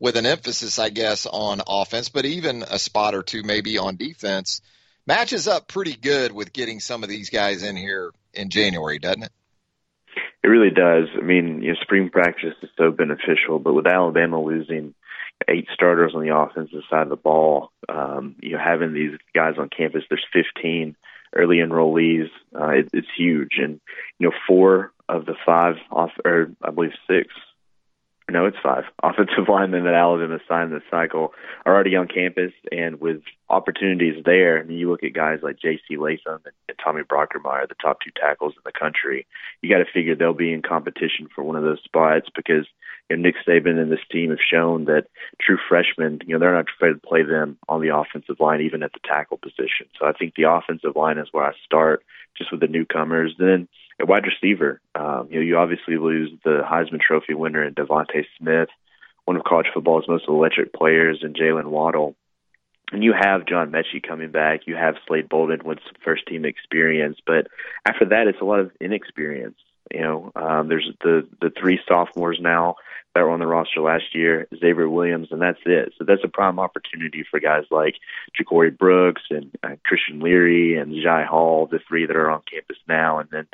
[0.00, 3.96] with an emphasis, I guess, on offense, but even a spot or two maybe on
[3.96, 4.60] defense
[5.06, 9.24] matches up pretty good with getting some of these guys in here in January, doesn't
[9.24, 9.32] it?
[10.42, 11.08] It really does.
[11.16, 14.94] I mean, you know, spring practice is so beneficial, but with Alabama losing
[15.48, 19.54] eight starters on the offensive side of the ball, um, you know, having these guys
[19.58, 20.96] on campus, there's 15
[21.34, 22.28] early enrollees.
[22.54, 23.80] Uh, it, it's huge, and
[24.18, 27.34] you know, four of the five off, or I believe six
[28.30, 31.32] no, it's five offensive linemen that Alabama signed this cycle
[31.64, 35.58] are already on campus, and with opportunities there, I mean, you look at guys like
[35.58, 35.96] J.C.
[35.96, 39.26] Latham and, and Tommy Brockermeyer, the top two tackles in the country.
[39.62, 42.66] You got to figure they'll be in competition for one of those spots because
[43.08, 45.06] you know, Nick Saban and this team have shown that
[45.40, 48.82] true freshmen, you know, they're not afraid to play them on the offensive line, even
[48.82, 49.86] at the tackle position.
[49.98, 52.04] So I think the offensive line is where I start,
[52.36, 53.34] just with the newcomers.
[53.38, 53.68] Then
[54.00, 58.24] at wide receiver, um, you know, you obviously lose the Heisman Trophy winner in DeVonta
[58.38, 58.68] Smith,
[59.24, 62.14] one of college football's most electric players, and Jaylen Waddle.
[62.90, 64.60] And you have John Metchie coming back.
[64.66, 67.48] You have Slade Bolden with some first team experience, but
[67.86, 69.58] after that, it's a lot of inexperience.
[69.92, 72.76] You know, um, there's the the three sophomores now
[73.14, 75.92] that were on the roster last year, Xavier Williams, and that's it.
[75.98, 77.94] So that's a prime opportunity for guys like
[78.38, 82.76] Ja'Corey Brooks and uh, Christian Leary and Jai Hall, the three that are on campus
[82.86, 83.18] now.
[83.18, 83.46] And then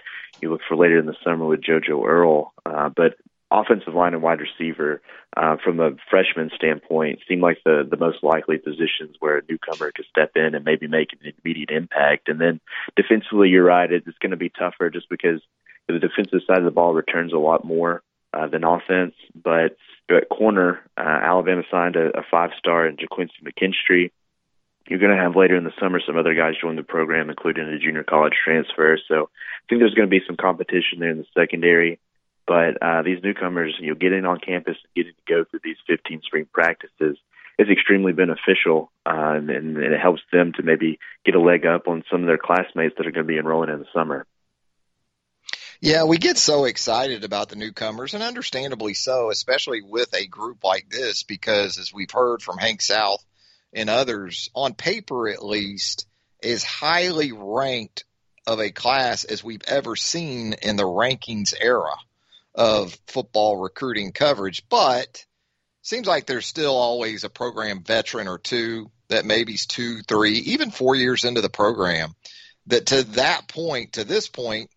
[0.42, 2.52] you look for later in the summer with JoJo Earle.
[2.66, 3.14] Uh, but
[3.50, 5.00] offensive line and wide receiver,
[5.36, 9.92] uh, from a freshman standpoint, seem like the the most likely positions where a newcomer
[9.92, 12.28] could step in and maybe make an immediate impact.
[12.28, 12.60] And then
[12.96, 15.40] defensively, you're right; it's going to be tougher just because
[15.88, 19.14] the defensive side of the ball returns a lot more uh, than offense.
[19.34, 19.76] But
[20.10, 24.10] at corner, uh, Alabama signed a, a five-star in JaQuincy McKinstry.
[24.88, 27.64] You're going to have later in the summer some other guys join the program, including
[27.68, 28.98] a junior college transfer.
[29.08, 31.98] So I think there's going to be some competition there in the secondary.
[32.46, 35.78] But uh, these newcomers, you know, getting on campus and getting to go through these
[35.86, 37.16] 15 spring practices
[37.58, 41.86] is extremely beneficial, uh, and, and it helps them to maybe get a leg up
[41.86, 44.26] on some of their classmates that are going to be enrolling in the summer.
[45.80, 50.64] Yeah, we get so excited about the newcomers, and understandably so, especially with a group
[50.64, 53.24] like this, because as we've heard from Hank South
[53.72, 56.06] and others, on paper at least,
[56.42, 58.04] is highly ranked
[58.46, 61.96] of a class as we've ever seen in the rankings era
[62.54, 64.62] of football recruiting coverage.
[64.68, 65.24] But
[65.82, 70.70] seems like there's still always a program veteran or two that maybe's two, three, even
[70.70, 72.14] four years into the program
[72.66, 74.70] that to that point, to this point,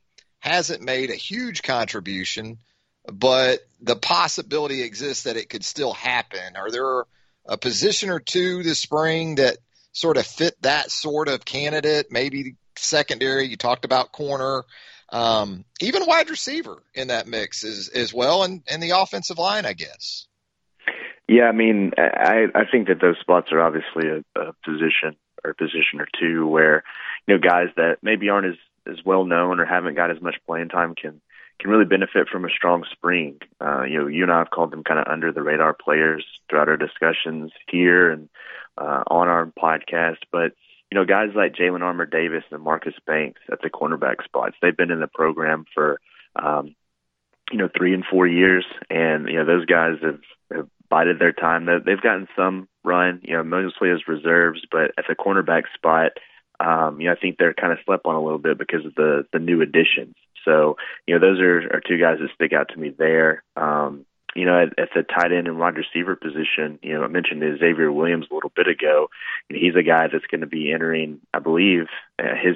[0.47, 2.57] hasn't made a huge contribution,
[3.11, 6.55] but the possibility exists that it could still happen.
[6.55, 7.03] Are there
[7.45, 9.57] a position or two this spring that
[9.91, 12.07] sort of fit that sort of candidate?
[12.11, 13.47] Maybe secondary.
[13.47, 14.63] You talked about corner,
[15.09, 19.65] um, even wide receiver in that mix as as well, and and the offensive line,
[19.65, 20.27] I guess.
[21.27, 25.53] Yeah, I mean, I I think that those spots are obviously a, a position or
[25.53, 26.83] position or two where
[27.27, 28.57] you know guys that maybe aren't as
[28.89, 31.21] as well known or haven't got as much playing time can
[31.59, 33.39] can really benefit from a strong spring.
[33.59, 36.23] Uh, you know, you and I have called them kind of under the radar players
[36.49, 38.29] throughout our discussions here and
[38.77, 40.17] uh, on our podcast.
[40.31, 40.53] But
[40.91, 44.77] you know, guys like Jalen Armour Davis and Marcus Banks at the cornerback spots, they've
[44.77, 45.99] been in the program for
[46.35, 46.75] um,
[47.51, 50.19] you know three and four years, and you know those guys have,
[50.53, 51.65] have bided their time.
[51.65, 56.13] They've gotten some run, you know, mostly as reserves, but at the cornerback spot,
[56.59, 58.95] um, you know, I think they're kind of slept on a little bit because of
[58.95, 60.15] the the new additions.
[60.45, 63.43] So, you know, those are, are two guys that stick out to me there.
[63.55, 67.07] Um, you know, at, at the tight end and wide receiver position, you know, I
[67.07, 69.09] mentioned Xavier Williams a little bit ago.
[69.49, 71.87] And he's a guy that's going to be entering, I believe,
[72.19, 72.55] uh, his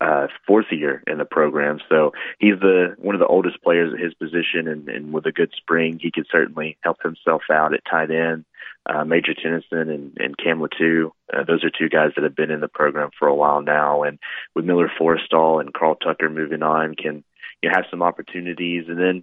[0.00, 1.78] uh, fourth year in the program.
[1.88, 5.32] So he's the one of the oldest players at his position, and, and with a
[5.32, 8.44] good spring, he could certainly help himself out at tight end.
[8.86, 12.50] Uh, Major Tennison and, and Cam Latu, uh, those are two guys that have been
[12.50, 14.04] in the program for a while now.
[14.04, 14.18] And
[14.54, 17.22] with Miller Forristall and Carl Tucker moving on, can
[17.62, 18.84] you know, have some opportunities.
[18.88, 19.22] And then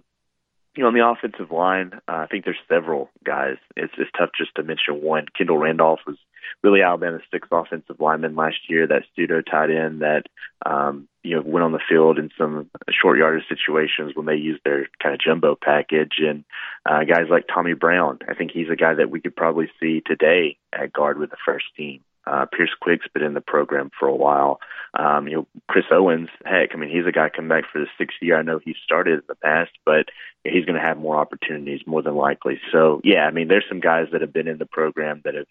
[0.76, 3.56] you know, on the offensive line, uh, I think there's several guys.
[3.76, 5.26] It's it's tough just to mention one.
[5.36, 6.18] Kendall Randolph was
[6.62, 8.86] really Alabama's sixth offensive lineman last year.
[8.86, 10.24] That pseudo tight end that
[10.64, 14.62] um, you know went on the field in some short yardage situations when they used
[14.64, 16.18] their kind of jumbo package.
[16.18, 16.44] And
[16.86, 20.02] uh, guys like Tommy Brown, I think he's a guy that we could probably see
[20.04, 22.02] today at guard with the first team.
[22.28, 24.60] Uh, Pierce Quick's been in the program for a while.
[24.98, 27.86] Um, you know, Chris Owens, heck, I mean, he's a guy coming back for the
[27.96, 28.38] sixth year.
[28.38, 30.06] I know he started in the past, but
[30.44, 32.60] he's going to have more opportunities more than likely.
[32.70, 35.46] So, yeah, I mean, there's some guys that have been in the program that have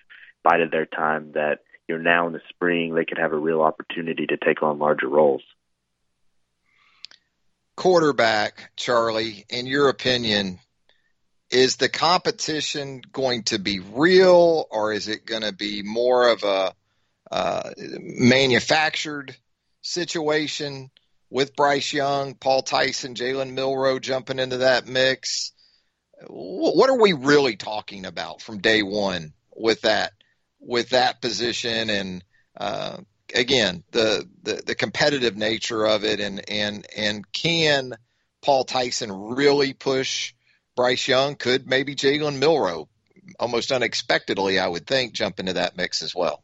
[0.48, 3.62] bided their time that, you know, now in the spring they could have a real
[3.62, 5.42] opportunity to take on larger roles.
[7.76, 10.60] Quarterback, Charlie, in your opinion,
[11.52, 16.44] is the competition going to be real or is it going to be more of
[16.44, 16.74] a
[17.30, 19.36] uh, manufactured
[19.82, 20.90] situation
[21.30, 25.52] with Bryce Young, Paul Tyson, Jalen Milroe jumping into that mix?
[26.28, 30.14] What are we really talking about from day one with that
[30.60, 32.24] with that position and
[32.58, 32.98] uh,
[33.36, 37.94] again the, the the competitive nature of it and and and can
[38.42, 40.34] Paul Tyson really push
[40.78, 42.88] Bryce Young, could maybe Jalen Milroe,
[43.40, 46.44] almost unexpectedly, I would think, jump into that mix as well.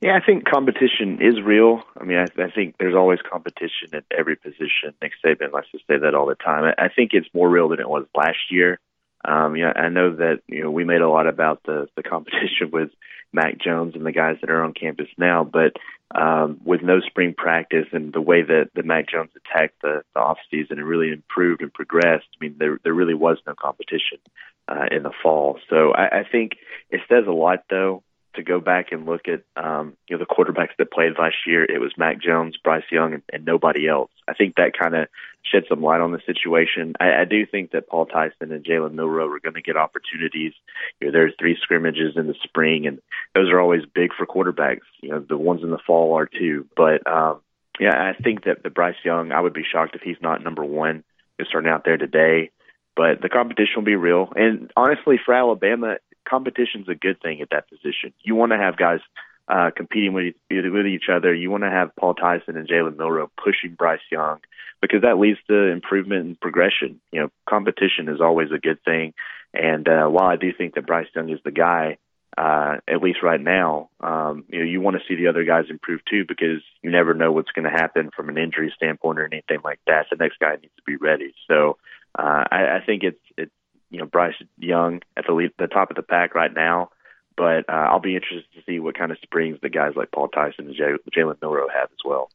[0.00, 1.82] Yeah, I think competition is real.
[2.00, 4.94] I mean, I, I think there's always competition at every position.
[5.02, 6.72] Nick Saban likes to say that all the time.
[6.78, 8.78] I, I think it's more real than it was last year.
[9.24, 12.70] Um, yeah, I know that you know we made a lot about the the competition
[12.72, 12.90] with
[13.32, 15.74] Mac Jones and the guys that are on campus now, but
[16.14, 20.20] um, with no spring practice and the way that, that Mac Jones attacked the, the
[20.20, 24.18] off season and really improved and progressed, I mean, there there really was no competition
[24.68, 25.58] uh, in the fall.
[25.68, 26.52] So I, I think
[26.90, 28.02] it says a lot, though,
[28.38, 31.64] to go back and look at um, you know the quarterbacks that played last year,
[31.64, 34.10] it was Mac Jones, Bryce Young, and, and nobody else.
[34.26, 35.08] I think that kind of
[35.42, 36.94] shed some light on the situation.
[37.00, 40.52] I, I do think that Paul Tyson and Jalen Milroe are going to get opportunities.
[41.00, 43.00] You know, there's three scrimmages in the spring, and
[43.34, 44.86] those are always big for quarterbacks.
[45.02, 46.66] You know, the ones in the fall are too.
[46.76, 47.40] But um,
[47.78, 50.64] yeah, I think that the Bryce Young, I would be shocked if he's not number
[50.64, 51.04] one
[51.46, 52.50] starting out there today.
[52.96, 57.50] But the competition will be real, and honestly, for Alabama, competition's a good thing at
[57.50, 58.12] that position.
[58.22, 59.00] You want to have guys
[59.48, 61.34] uh, competing with with each other.
[61.34, 64.40] You want to have Paul Tyson and Jalen Milroe pushing Bryce Young
[64.80, 67.00] because that leads to improvement and progression.
[67.12, 69.14] You know, competition is always a good thing.
[69.54, 71.96] And uh, while I do think that Bryce Young is the guy,
[72.36, 75.64] uh, at least right now, um, you know, you want to see the other guys
[75.70, 79.24] improve too because you never know what's going to happen from an injury standpoint or
[79.24, 80.06] anything like that.
[80.10, 81.32] The next guy needs to be ready.
[81.48, 81.78] So
[82.16, 83.52] uh, I, I think it's it's
[83.90, 86.90] you know Bryce Young at the lead, the top of the pack right now.
[87.36, 90.28] But uh, I'll be interested to see what kind of springs the guys like Paul
[90.28, 92.30] Tyson and Jalen Milroe have as well.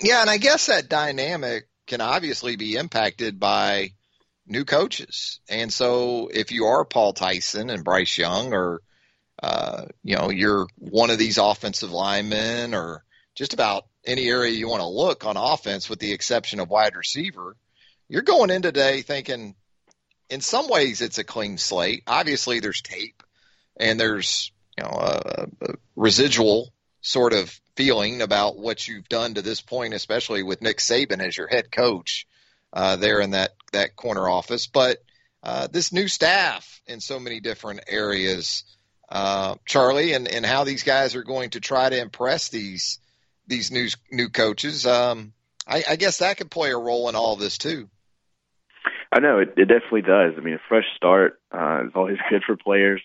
[0.00, 3.92] Yeah, and I guess that dynamic can obviously be impacted by
[4.44, 5.40] new coaches.
[5.48, 8.82] And so if you are Paul Tyson and Bryce Young or
[9.42, 14.68] uh, you know, you're one of these offensive linemen or just about any area you
[14.68, 17.56] want to look on offense with the exception of wide receiver,
[18.08, 19.54] you're going in today thinking
[20.30, 22.02] in some ways it's a clean slate.
[22.06, 23.22] Obviously, there's tape
[23.76, 29.42] and there's you know a, a residual sort of feeling about what you've done to
[29.42, 32.26] this point, especially with Nick Saban as your head coach
[32.72, 34.66] uh, there in that that corner office.
[34.66, 34.98] But
[35.42, 38.64] uh, this new staff in so many different areas,
[39.08, 42.98] uh, Charlie, and, and how these guys are going to try to impress these
[43.46, 44.86] these new new coaches.
[44.86, 45.32] Um,
[45.66, 47.88] I, I guess that could play a role in all of this too.
[49.16, 50.34] I know it, it definitely does.
[50.36, 53.00] I mean, a fresh start uh, is always good for players.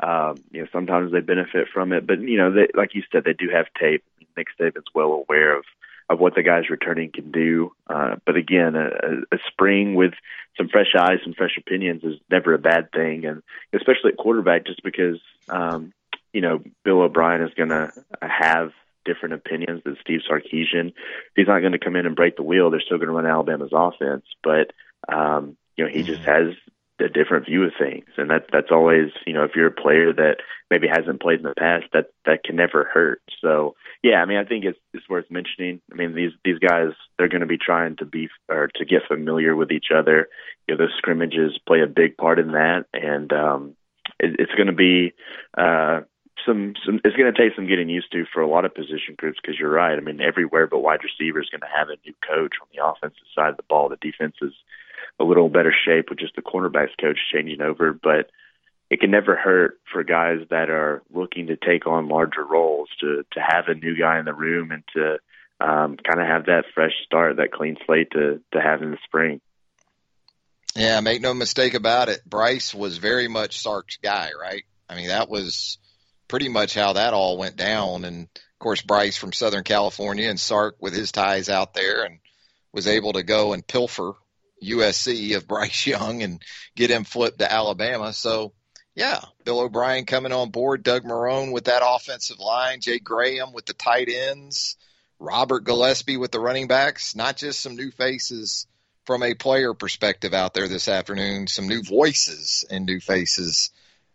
[0.00, 3.24] Um, you know, sometimes they benefit from it, but you know, they, like you said,
[3.24, 4.04] they do have tape.
[4.36, 5.64] Nick Saban's well aware of
[6.08, 7.72] of what the guys returning can do.
[7.88, 10.12] Uh, but again, a, a spring with
[10.56, 13.42] some fresh eyes and fresh opinions is never a bad thing, and
[13.72, 15.92] especially at quarterback, just because um,
[16.32, 17.92] you know Bill O'Brien is going to
[18.22, 18.70] have
[19.04, 20.92] different opinions than Steve Sarkisian.
[21.34, 22.70] He's not going to come in and break the wheel.
[22.70, 24.70] They're still going to run Alabama's offense, but
[25.08, 26.54] um, you know he just has
[27.00, 30.12] a different view of things, and that that's always you know if you're a player
[30.12, 30.38] that
[30.70, 33.22] maybe hasn't played in the past, that that can never hurt.
[33.40, 35.80] So yeah, I mean I think it's it's worth mentioning.
[35.92, 39.02] I mean these these guys they're going to be trying to be or to get
[39.08, 40.28] familiar with each other.
[40.66, 43.76] You know those scrimmages play a big part in that, and um,
[44.18, 45.12] it, it's going to be.
[45.56, 46.00] Uh,
[46.46, 49.14] some, some it's going to take some getting used to for a lot of position
[49.16, 49.98] groups because you're right.
[49.98, 52.84] I mean, everywhere but wide receiver is going to have a new coach on the
[52.84, 53.88] offensive side of the ball.
[53.88, 54.54] The defense is
[55.20, 58.30] a little better shape with just the cornerbacks coach changing over, but
[58.90, 63.24] it can never hurt for guys that are looking to take on larger roles to
[63.32, 65.18] to have a new guy in the room and to
[65.60, 68.98] um, kind of have that fresh start, that clean slate to to have in the
[69.04, 69.40] spring.
[70.74, 72.20] Yeah, make no mistake about it.
[72.24, 74.62] Bryce was very much Sark's guy, right?
[74.88, 75.78] I mean, that was
[76.28, 78.04] pretty much how that all went down.
[78.04, 82.20] And of course, Bryce from Southern California and Sark with his ties out there and
[82.72, 84.12] was able to go and pilfer
[84.62, 86.42] USC of Bryce Young and
[86.76, 88.12] get him flipped to Alabama.
[88.12, 88.52] So,
[88.94, 93.66] yeah, Bill O'Brien coming on board, Doug Marrone with that offensive line, Jay Graham with
[93.66, 94.76] the tight ends,
[95.18, 98.66] Robert Gillespie with the running backs, not just some new faces
[99.04, 103.70] from a player perspective out there this afternoon, some new voices and new faces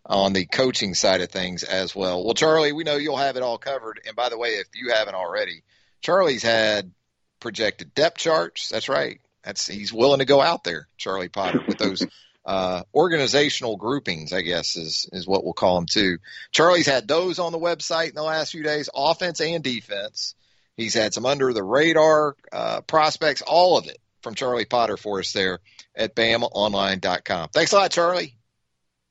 [0.05, 2.23] on the coaching side of things as well.
[2.23, 4.01] Well, Charlie, we know you'll have it all covered.
[4.05, 5.63] And by the way, if you haven't already,
[6.01, 6.91] Charlie's had
[7.39, 8.69] projected depth charts.
[8.69, 9.19] That's right.
[9.43, 12.05] That's he's willing to go out there, Charlie Potter, with those
[12.45, 14.33] uh, organizational groupings.
[14.33, 16.17] I guess is is what we'll call them too.
[16.51, 20.35] Charlie's had those on the website in the last few days, offense and defense.
[20.75, 25.19] He's had some under the radar uh, prospects, all of it from Charlie Potter for
[25.19, 25.59] us there
[25.95, 27.49] at BamaOnline.com.
[27.49, 28.35] Thanks a lot, Charlie.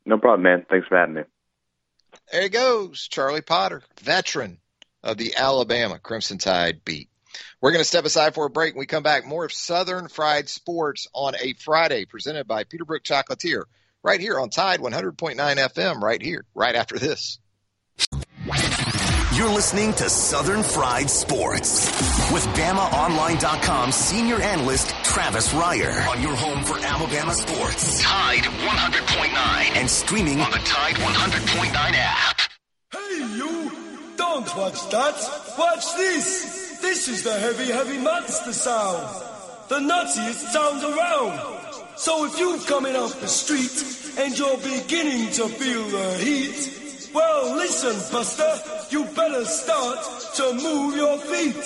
[0.05, 0.67] No problem, man.
[0.69, 1.23] Thanks for having me.
[2.33, 4.59] There he goes, Charlie Potter, veteran
[5.03, 7.09] of the Alabama Crimson Tide beat.
[7.63, 8.75] We're going to step aside for a break.
[8.75, 13.05] When we come back, more of Southern Fried Sports on a Friday, presented by Peterbrooke
[13.05, 13.63] Chocolatier,
[14.03, 17.39] right here on Tide 100.9 FM, right here, right after this.
[19.37, 21.87] You're listening to Southern Fried Sports
[22.33, 28.03] with BamaOnline.com senior analyst Travis Reier on your home for Alabama sports.
[28.03, 32.41] Tide 100.9 and streaming on the Tide 100.9 app.
[32.91, 33.71] Hey, you!
[34.17, 35.55] Don't watch that!
[35.57, 36.62] Watch this!
[36.83, 39.07] This is the heavy, heavy monster sound.
[39.69, 41.39] The nuttiest sound around.
[41.97, 47.55] So if you're coming off the street and you're beginning to feel the heat, well,
[47.55, 48.53] listen, Buster,
[48.91, 49.99] you better start
[50.35, 51.63] to move your feet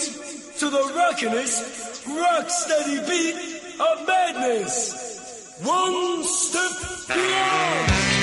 [0.59, 3.37] to the rockinest, rock steady beat
[3.81, 5.57] of madness.
[5.63, 8.16] One step beyond.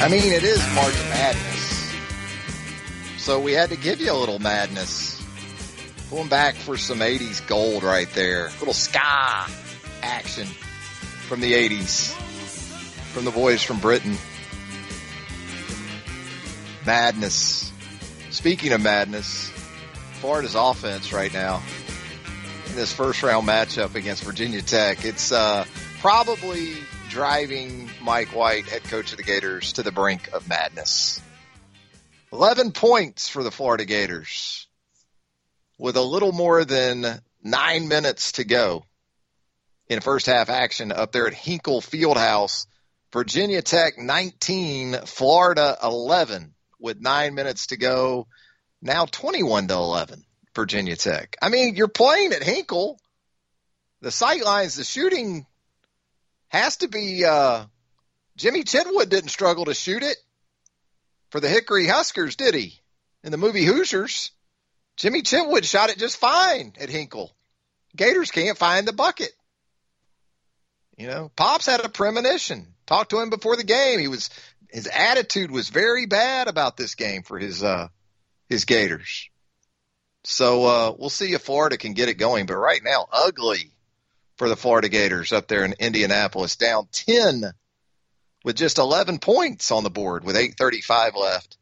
[0.00, 1.92] I mean, it is March Madness.
[3.18, 5.20] So we had to give you a little madness.
[6.08, 8.46] Going back for some 80s gold right there.
[8.46, 9.46] A little ska
[10.02, 10.46] action
[11.26, 12.12] from the 80s.
[13.12, 14.16] From the boys from Britain.
[16.86, 17.72] Madness.
[18.30, 19.50] Speaking of madness,
[20.20, 21.60] Florida's offense right now
[22.68, 25.64] in this first round matchup against Virginia Tech, it's uh,
[26.00, 26.76] probably
[27.08, 31.20] driving Mike White, head coach of the Gators, to the brink of madness.
[32.32, 34.66] 11 points for the Florida Gators
[35.78, 38.84] with a little more than nine minutes to go
[39.88, 42.66] in first half action up there at Hinkle Fieldhouse.
[43.12, 48.26] Virginia Tech 19, Florida 11 with nine minutes to go.
[48.82, 51.36] Now 21 to 11, Virginia Tech.
[51.40, 53.00] I mean, you're playing at Hinkle.
[54.02, 55.46] The sight lines, the shooting
[56.48, 57.64] has to be uh,
[58.36, 60.16] Jimmy Chitwood didn't struggle to shoot it
[61.30, 62.80] for the Hickory Huskers, did he?
[63.24, 64.30] In the movie Hoosiers,
[64.96, 67.34] Jimmy Chitwood shot it just fine at Hinkle.
[67.96, 69.32] Gators can't find the bucket.
[70.96, 72.74] You know, Pops had a premonition.
[72.86, 74.00] Talked to him before the game.
[74.00, 74.30] He was
[74.68, 77.88] his attitude was very bad about this game for his uh
[78.48, 79.30] his Gators.
[80.24, 83.72] So uh we'll see if Florida can get it going, but right now ugly
[84.38, 87.52] for the Florida Gators up there in Indianapolis, down 10
[88.44, 91.58] with just 11 points on the board with 8:35 left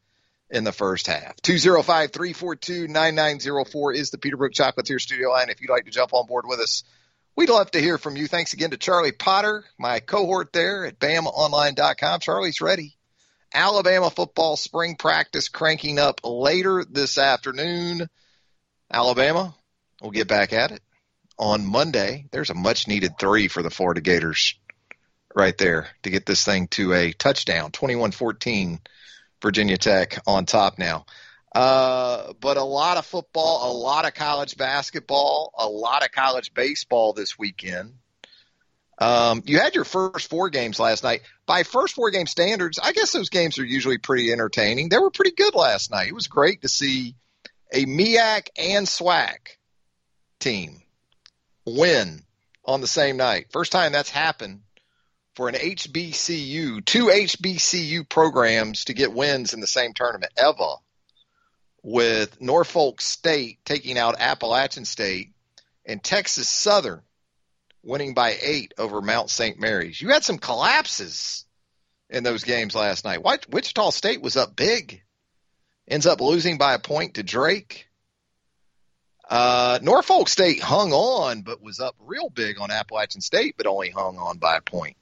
[0.50, 1.34] in the first half.
[1.42, 5.48] 205 342 9904 is the Peterbrooke Chocolatier studio line.
[5.48, 6.84] If you'd like to jump on board with us,
[7.34, 8.28] we'd love to hear from you.
[8.28, 12.20] Thanks again to Charlie Potter, my cohort there at BamaOnline.com.
[12.20, 12.96] Charlie's ready.
[13.54, 18.08] Alabama football spring practice cranking up later this afternoon.
[18.92, 19.54] Alabama
[20.00, 20.82] we'll get back at it
[21.38, 22.26] on Monday.
[22.30, 24.54] There's a much needed three for the Florida Gators
[25.34, 27.70] right there to get this thing to a touchdown.
[27.70, 28.80] 21 14
[29.42, 31.04] Virginia Tech on top now.
[31.54, 36.52] Uh, but a lot of football, a lot of college basketball, a lot of college
[36.52, 37.94] baseball this weekend.
[38.98, 41.22] Um, you had your first four games last night.
[41.44, 44.88] By first four game standards, I guess those games are usually pretty entertaining.
[44.88, 46.08] They were pretty good last night.
[46.08, 47.14] It was great to see
[47.72, 49.56] a MEAC and SWAC
[50.40, 50.82] team
[51.66, 52.22] win
[52.64, 53.46] on the same night.
[53.50, 54.62] First time that's happened
[55.34, 60.76] for an HBCU, two HBCU programs to get wins in the same tournament ever,
[61.82, 65.32] with Norfolk State taking out Appalachian State
[65.84, 67.02] and Texas Southern
[67.82, 69.60] winning by eight over Mount St.
[69.60, 70.00] Mary's.
[70.00, 71.44] You had some collapses
[72.10, 73.22] in those games last night.
[73.48, 75.02] Wichita State was up big,
[75.86, 77.85] ends up losing by a point to Drake.
[79.28, 83.90] Uh, Norfolk State hung on, but was up real big on Appalachian State, but only
[83.90, 84.96] hung on by a point.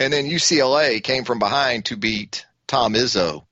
[0.00, 3.46] And then UCLA came from behind to beat Tom Izzo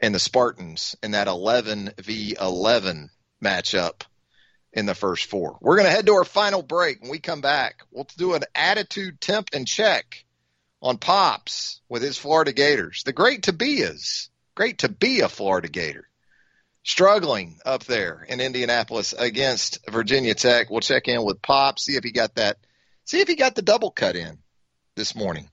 [0.00, 3.10] and the Spartans in that 11 v 11
[3.42, 4.02] matchup
[4.72, 5.56] in the first four.
[5.60, 7.00] We're going to head to our final break.
[7.00, 10.24] When we come back, we'll do an attitude temp and check
[10.80, 13.02] on Pops with his Florida Gators.
[13.04, 16.08] The great to be is great to be a Florida Gator.
[16.84, 20.68] Struggling up there in Indianapolis against Virginia Tech.
[20.68, 22.58] We'll check in with Pops, see if he got that,
[23.04, 24.38] see if he got the double cut in
[24.96, 25.48] this morning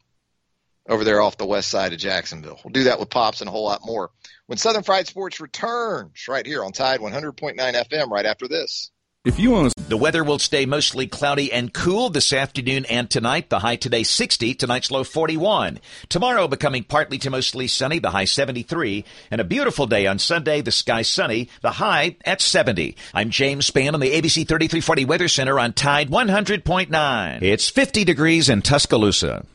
[0.88, 2.60] over there off the west side of Jacksonville.
[2.64, 4.10] We'll do that with Pops and a whole lot more
[4.48, 8.92] when Southern Fried Sports returns right here on Tide 100.9 FM right after this.
[9.26, 9.84] If you want to...
[9.90, 13.50] The weather will stay mostly cloudy and cool this afternoon and tonight.
[13.50, 15.80] The high today 60, tonight's low 41.
[16.08, 19.04] Tomorrow becoming partly to mostly sunny, the high 73.
[19.30, 22.96] And a beautiful day on Sunday, the sky sunny, the high at 70.
[23.14, 27.42] I'm James Spann on the ABC 3340 Weather Center on Tide 100.9.
[27.42, 29.46] It's 50 degrees in Tuscaloosa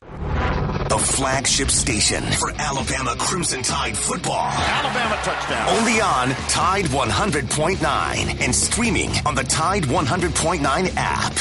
[0.89, 4.49] the flagship station for Alabama Crimson Tide football.
[4.51, 5.68] Alabama touchdown.
[5.78, 11.32] Only on Tide 100.9 and streaming on the Tide 100.9 app.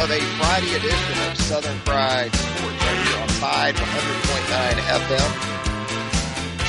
[0.00, 5.59] Of a Friday edition of Southern Fried Sports right here on Tide 100.9 FM.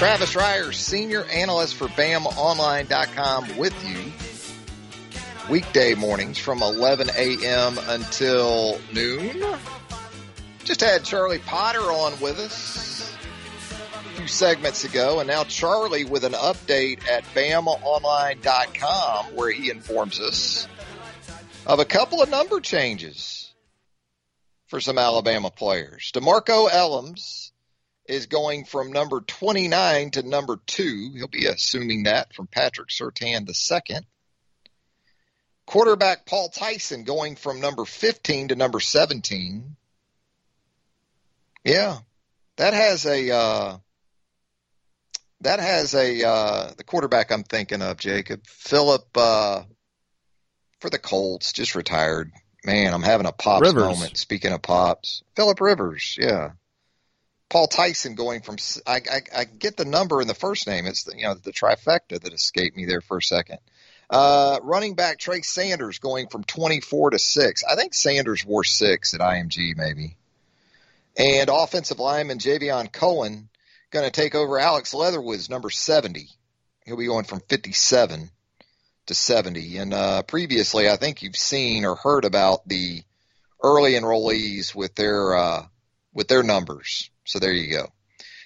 [0.01, 4.11] Travis Reier, senior analyst for BamaOnline.com with you
[5.47, 7.77] weekday mornings from 11 a.m.
[7.87, 9.43] until noon.
[10.63, 13.15] Just had Charlie Potter on with us
[13.93, 20.19] a few segments ago, and now Charlie with an update at BamaOnline.com where he informs
[20.19, 20.67] us
[21.67, 23.53] of a couple of number changes
[24.65, 26.11] for some Alabama players.
[26.15, 27.40] DeMarcco Hellams
[28.11, 31.11] is going from number 29 to number 2.
[31.15, 33.97] He'll be assuming that from Patrick Surtain II.
[35.65, 39.75] Quarterback Paul Tyson going from number 15 to number 17.
[41.63, 41.99] Yeah,
[42.57, 43.77] that has a uh,
[45.41, 49.63] that has a uh, the quarterback I'm thinking of, Jacob Philip uh,
[50.79, 52.31] for the Colts, just retired.
[52.65, 53.83] Man, I'm having a pops Rivers.
[53.83, 54.17] moment.
[54.17, 56.51] Speaking of pops, Philip Rivers, yeah.
[57.51, 58.55] Paul Tyson going from
[58.87, 60.85] I, I, I, get the number in the first name.
[60.85, 63.59] It's the, you know the trifecta that escaped me there for a second.
[64.09, 67.63] Uh, running back Trey Sanders going from 24 to six.
[67.69, 70.15] I think Sanders wore six at IMG maybe.
[71.17, 73.49] And offensive lineman Javion Cohen
[73.91, 76.29] going to take over Alex Leatherwood's number 70.
[76.85, 78.29] He'll be going from 57
[79.07, 79.77] to 70.
[79.77, 83.03] And uh, previously, I think you've seen or heard about the
[83.61, 85.65] early enrollees with their uh,
[86.13, 87.09] with their numbers.
[87.31, 87.87] So there you go.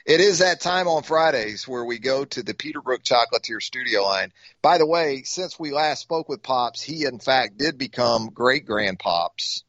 [0.06, 4.32] It is that time on Fridays where we go to the Peterbrooke Chocolatier studio line.
[4.62, 8.68] By the way, since we last spoke with Pops, he in fact did become great
[8.68, 9.64] grandpops.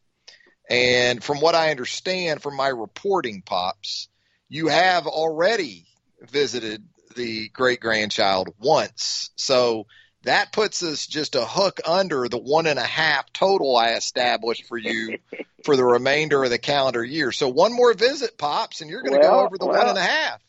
[0.69, 4.11] And from what I understand from my reporting, Pops,
[4.51, 5.87] you have already
[6.21, 6.87] visited
[7.17, 9.31] the great grandchild once.
[9.37, 9.87] So
[10.27, 14.67] that puts us just a hook under the one and a half total I established
[14.67, 15.19] for you
[15.65, 17.33] for the remainder of the calendar year.
[17.33, 19.89] So one more visit, pops, and you're going to well, go over the well, one
[19.89, 20.41] and a half.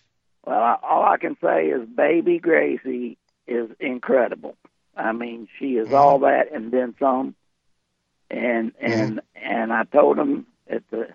[0.46, 3.18] Well, all I can say is baby Gracie
[3.48, 4.56] is incredible.
[4.96, 5.96] I mean, she is mm-hmm.
[5.96, 7.36] all that and then some.
[8.30, 11.10] and and and I told him at the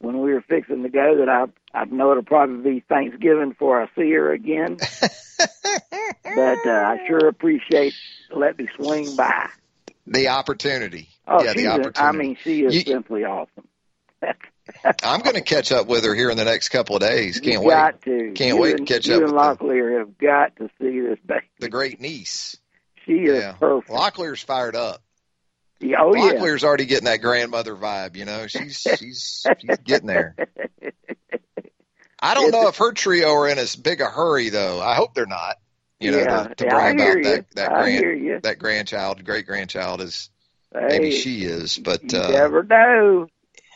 [0.00, 1.46] when we were fixing to go that I
[1.78, 4.76] I know it'll probably be Thanksgiving before I see her again.
[5.38, 7.94] but uh, I sure appreciate
[8.34, 9.48] let me swing by.
[10.06, 11.08] The opportunity.
[11.26, 12.00] Oh, yeah, the opportunity.
[12.00, 13.68] I mean, she is You- simply awesome.
[15.02, 17.40] I'm going to catch up with her here in the next couple of days.
[17.40, 17.74] Can't you wait.
[17.74, 18.32] got to.
[18.34, 20.68] Can't you wait and, to catch you up and with the, Locklear have got to
[20.80, 21.46] see this baby.
[21.60, 22.56] the great niece.
[23.06, 23.52] She is Yeah.
[23.52, 23.90] perfect.
[23.90, 25.02] Locklear's fired up.
[25.80, 26.32] Yeah, oh yeah.
[26.32, 28.16] Locklear's already getting that grandmother vibe.
[28.16, 30.36] You know, she's she's she's getting there.
[32.20, 34.80] I don't know if her trio are in as big a hurry though.
[34.80, 35.56] I hope they're not.
[36.00, 37.22] You know, Yeah, to, to yeah, hear about you.
[37.24, 40.30] that that I grand that grandchild, great grandchild is
[40.72, 43.26] Hey, maybe she is, but you uh, never know.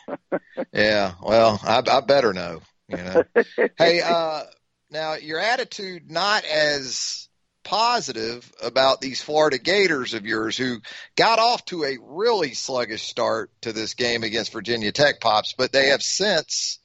[0.73, 1.15] yeah.
[1.23, 2.61] Well, I, I better know.
[2.89, 3.25] You know.
[3.79, 4.43] hey, uh,
[4.91, 7.29] now your attitude not as
[7.65, 10.79] positive about these Florida Gators of yours who
[11.17, 15.73] got off to a really sluggish start to this game against Virginia Tech pops, but
[15.73, 16.79] they have since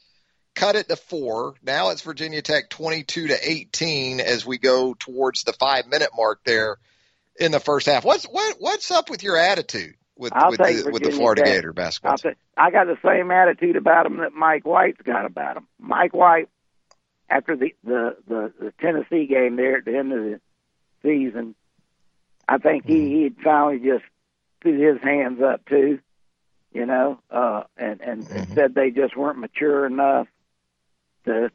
[0.56, 1.54] cut it to four.
[1.64, 6.42] Now it's Virginia Tech 22 to 18 as we go towards the five minute mark
[6.46, 6.78] there
[7.40, 8.04] in the first half.
[8.04, 11.54] What's what what's up with your attitude with with the, with the Florida Tech.
[11.54, 12.34] Gator basketball?
[12.58, 15.68] I got the same attitude about them that Mike White's got about them.
[15.80, 16.50] Mike White,
[17.30, 20.40] after the the the, the Tennessee game there at the end of the
[21.02, 21.56] season,
[22.48, 22.88] I think Mm-hmm.
[22.88, 24.04] he he'd finally just
[24.62, 26.00] put his hands up too,
[26.74, 28.56] you know, uh, and and, Mm-hmm.
[28.56, 30.28] said they just weren't mature enough
[31.26, 31.52] to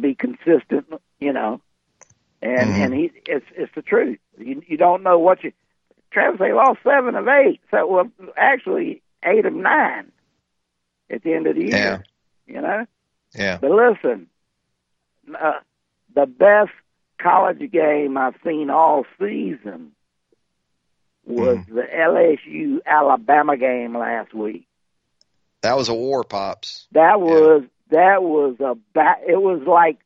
[0.00, 0.86] be consistent,
[1.18, 1.60] you know.
[2.42, 2.76] And Mm-hmm.
[2.76, 4.18] and he it's it's the truth.
[4.38, 5.52] You you don't know what you.
[6.12, 10.10] Travis they lost seven of eight, so well actually eight of nine
[11.10, 11.98] at the end of the year.
[11.98, 12.02] Yeah.
[12.46, 12.86] You know.
[13.34, 13.60] Yeah.
[13.60, 14.28] But listen,
[15.40, 15.60] uh,
[16.14, 16.70] the best
[17.20, 19.92] college game I've seen all season
[21.26, 21.74] was Mm-hmm.
[21.74, 24.66] the LSU Alabama game last week.
[25.62, 26.86] That was a war, pops.
[26.92, 29.98] That was that was a ba- it was like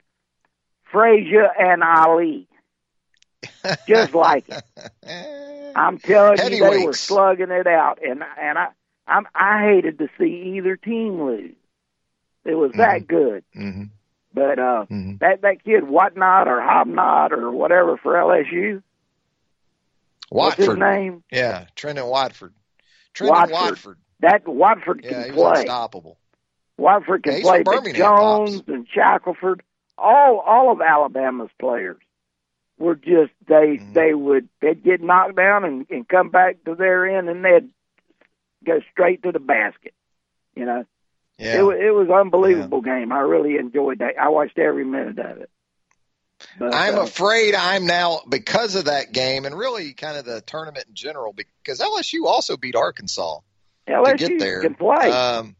[0.91, 2.49] Frazier and Ali,
[3.87, 4.63] just like it.
[5.77, 8.69] I'm telling you, they were slugging it out, and and I
[9.07, 11.55] I'm, I hated to see either team lose.
[12.45, 13.45] It was that good.
[13.55, 13.85] Mm-hmm.
[14.35, 14.87] But uh,
[15.21, 18.83] that that kid Whatnot or Hobnot or whatever for LSU.
[20.31, 21.23] What's his name?
[21.31, 22.55] Yeah, Trendon Watford.
[23.15, 23.53] Trendon Watford.
[23.53, 23.99] Watford.
[24.21, 25.61] That Watford can he was play.
[25.61, 26.19] unstoppable.
[26.79, 27.63] Watford can Yeah, he's play.
[27.63, 29.63] But Jones and Shackelford,
[29.99, 31.99] all all of Alabama's players
[32.79, 33.93] were just they Mm-hmm.
[33.93, 37.69] they would they'd get knocked down and, and come back to their end and they'd
[38.65, 39.93] go straight to the basket.
[40.55, 40.85] You know,
[41.39, 41.59] Yeah.
[41.59, 43.13] it was it was an unbelievable game.
[43.13, 44.19] I really enjoyed that.
[44.21, 45.51] I watched every minute of it.
[46.59, 50.41] But, I'm uh, afraid I'm now because of that game and really kind of the
[50.41, 53.39] tournament in general because LSU also beat Arkansas
[53.87, 54.63] to get there.
[54.63, 55.11] can play.
[55.11, 55.57] Um,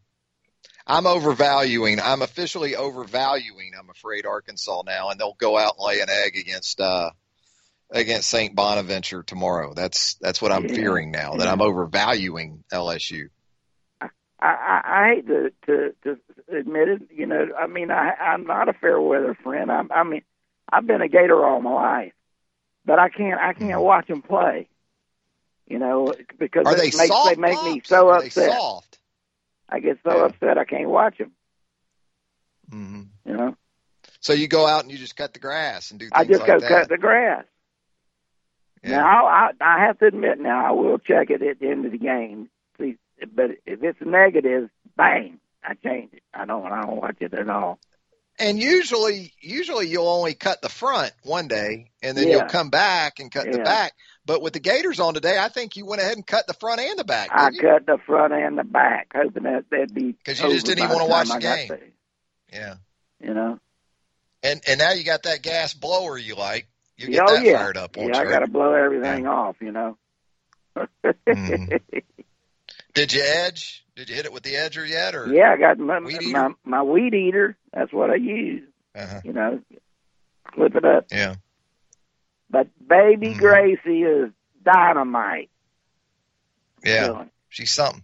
[0.85, 1.99] I'm overvaluing.
[2.01, 3.71] I'm officially overvaluing.
[3.79, 7.11] I'm afraid Arkansas now, and they'll go out and lay an egg against uh,
[7.89, 9.73] against Saint Bonaventure tomorrow.
[9.73, 10.75] That's that's what I'm Yeah.
[10.75, 11.35] fearing now.
[11.35, 13.29] That I'm overvaluing LSU.
[14.43, 17.01] I, I, I hate to, to to admit it.
[17.11, 19.71] You know, I mean, I I'm not a fair weather friend.
[19.71, 20.23] I, I mean,
[20.71, 22.13] I've been a Gator all my life,
[22.85, 24.67] but I can't I can't watch them play.
[25.67, 28.49] You know, because Are it they makes soft, they make me so Are upset.
[28.49, 28.97] soft?
[29.69, 31.31] I get so upset I can't watch them.
[32.69, 33.55] hmm You know,
[34.21, 36.41] So you go out and you just cut the grass and do things I just
[36.41, 36.69] like go that.
[36.69, 37.45] cut the grass.
[38.83, 41.91] Now I I have to admit now I will check it at the end of
[41.93, 42.49] the game.
[42.77, 42.97] See,
[43.35, 46.23] but if it's negative, bang, I change it.
[46.33, 47.79] I don't I don't watch it at all.
[48.39, 52.37] And usually, usually you'll only cut the front one day, and then Yeah.
[52.37, 53.93] you'll come back and cut the back.
[54.25, 56.81] But with the Gators on today, I think you went ahead and cut the front
[56.81, 57.29] and the back.
[57.31, 57.59] I you?
[57.61, 60.95] cut the front and the back, hoping that they'd be because you just didn't even
[60.97, 61.91] want to watch the game.
[62.51, 62.75] Yeah,
[63.19, 63.59] You know.
[64.41, 66.67] and and now you got that gas blower you like.
[66.97, 68.21] You get oh that yeah, fired up, won't yeah.
[68.21, 69.57] I got to blow everything off.
[69.61, 69.97] You know.
[71.27, 71.79] Mhm.
[72.93, 73.83] Did you edge?
[73.95, 76.49] Did you hit it with the edger yet, or yeah, I got my Weed my,
[76.63, 77.55] my weed eater.
[77.73, 78.63] That's what I use.
[78.95, 79.21] Uh-huh.
[79.23, 79.59] You know,
[80.53, 81.05] clip it up.
[81.11, 81.35] Yeah.
[82.49, 83.39] But baby Mm-hmm.
[83.39, 84.31] Gracie is
[84.63, 85.49] dynamite.
[86.83, 88.03] Yeah, she's something.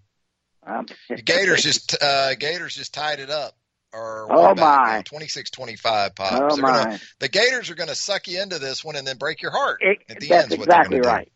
[0.65, 0.85] I'm,
[1.25, 3.55] Gators just uh, Gators just tied it up.
[3.91, 5.01] Or Oh, my.
[5.11, 5.81] 26-25
[6.15, 6.35] pops.
[6.35, 6.99] Oh, They're gonna- my.
[7.17, 9.79] the Gators are going to suck you into this one and then break your heart
[9.81, 10.53] It- at the that's end.
[10.53, 11.29] Is what they're exactly gonna do.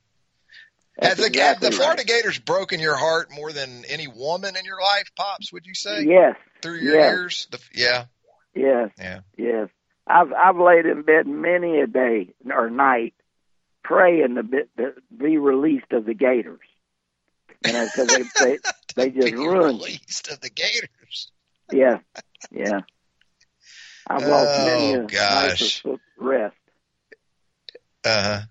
[1.02, 1.08] Right.
[1.10, 2.08] Has That's the, have exactly the Florida right.
[2.08, 5.52] Gators broken your heart more than any woman in your life, pops?
[5.54, 6.04] Would you say?
[6.04, 6.36] Yes.
[6.62, 7.12] Through your yes.
[7.12, 8.06] years, the, yeah,
[8.56, 8.90] Yes.
[8.98, 9.20] yeah.
[9.38, 9.70] Yes.
[10.06, 13.14] I've I've laid in bed many a day or night
[13.84, 16.60] praying to be, to be released of the Gators.
[17.66, 18.08] You know, because
[18.40, 18.58] they they
[18.96, 19.80] they just ruined.
[19.80, 21.32] Released of the Gators.
[21.72, 22.00] Yeah,
[22.52, 22.82] yeah.
[24.06, 25.86] I've lost many Oh, a gosh.
[25.86, 26.56] nice rest,
[28.04, 28.42] Uh,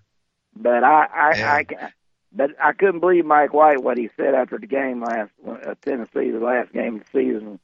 [0.55, 1.53] but I I, Yeah.
[1.53, 1.91] I ca-
[2.33, 6.31] but I couldn't believe Mike White what he said after the game last uh, Tennessee,
[6.31, 7.59] the last game of the season,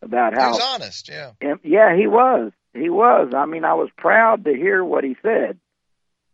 [0.00, 1.08] about how he was honest.
[1.08, 1.30] Yeah.
[1.40, 2.52] And, yeah, he was.
[2.74, 3.32] He was.
[3.34, 5.58] I mean, I was proud to hear what he said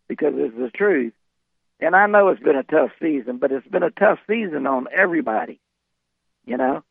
[0.06, 1.12] because it's the truth.
[1.80, 4.88] And I know it's been a tough season, but it's been a tough season on
[4.92, 5.60] everybody.
[6.44, 6.82] You know,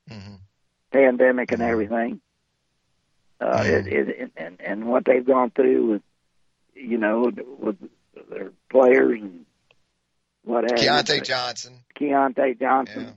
[0.91, 2.21] pandemic and everything.
[3.41, 6.01] Uh, it, it, and and what they've gone through with,
[6.75, 7.77] you know, with
[8.29, 9.45] their players and
[10.47, 10.65] what.
[10.65, 11.79] Keyontae Johnson.
[11.99, 13.13] Keyontae Johnson.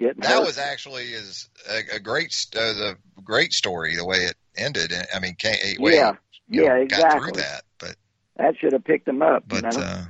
[0.00, 0.46] Getting That hurt.
[0.46, 4.92] was actually is a, a great uh, the great story the way it ended.
[5.14, 6.12] I mean, can't, way yeah,
[6.48, 7.08] you yeah, know, exactly.
[7.20, 7.62] got through that.
[7.78, 7.96] But
[8.36, 9.42] That should have picked them up.
[9.48, 9.86] but you know?
[9.86, 10.04] uh,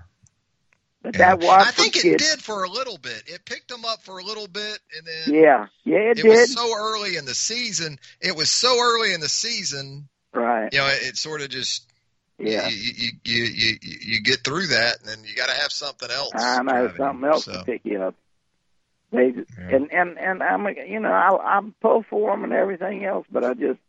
[1.00, 1.36] but yeah.
[1.36, 3.22] that Watford I think it kid, did for a little bit.
[3.28, 6.28] It picked them up for a little bit, and then Yeah, yeah, it, it did.
[6.28, 7.98] was so early in the season.
[8.20, 10.08] It was so early in the season.
[10.34, 10.68] right.
[10.72, 11.86] You know, it, it sort of just
[12.38, 12.68] Yeah.
[12.68, 16.08] you, you, you you you get through that, and then you got to have something
[16.10, 16.32] else.
[16.34, 17.52] I know something you, else so.
[17.52, 18.14] to pick you up.
[19.10, 23.26] They and and and I'm you know I I'm pull for them and everything else,
[23.30, 23.80] but I just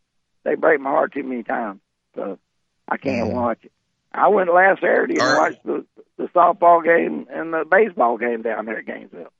[0.43, 1.82] they break my heart too many times,
[2.16, 2.39] so
[2.88, 3.36] I can't Mm-hmm.
[3.36, 3.72] watch it.
[4.14, 5.86] I went last Saturday and Are- watched the
[6.18, 9.32] the softball game and the baseball game down there at Gainesville.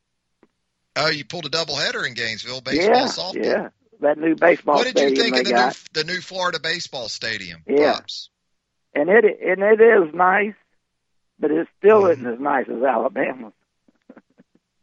[0.96, 3.46] Oh, you pulled a doubleheader in Gainesville, baseball, yeah, softball.
[3.46, 3.70] yeah,
[4.02, 5.78] that new baseball What did you think of the got.
[5.96, 7.64] new, the new Florida baseball stadium?
[7.68, 7.94] Yeah.
[7.94, 8.30] Pops?
[8.94, 10.54] And it and it is nice,
[11.40, 12.14] but it still Mm-hmm.
[12.26, 13.52] isn't as nice as Alabama.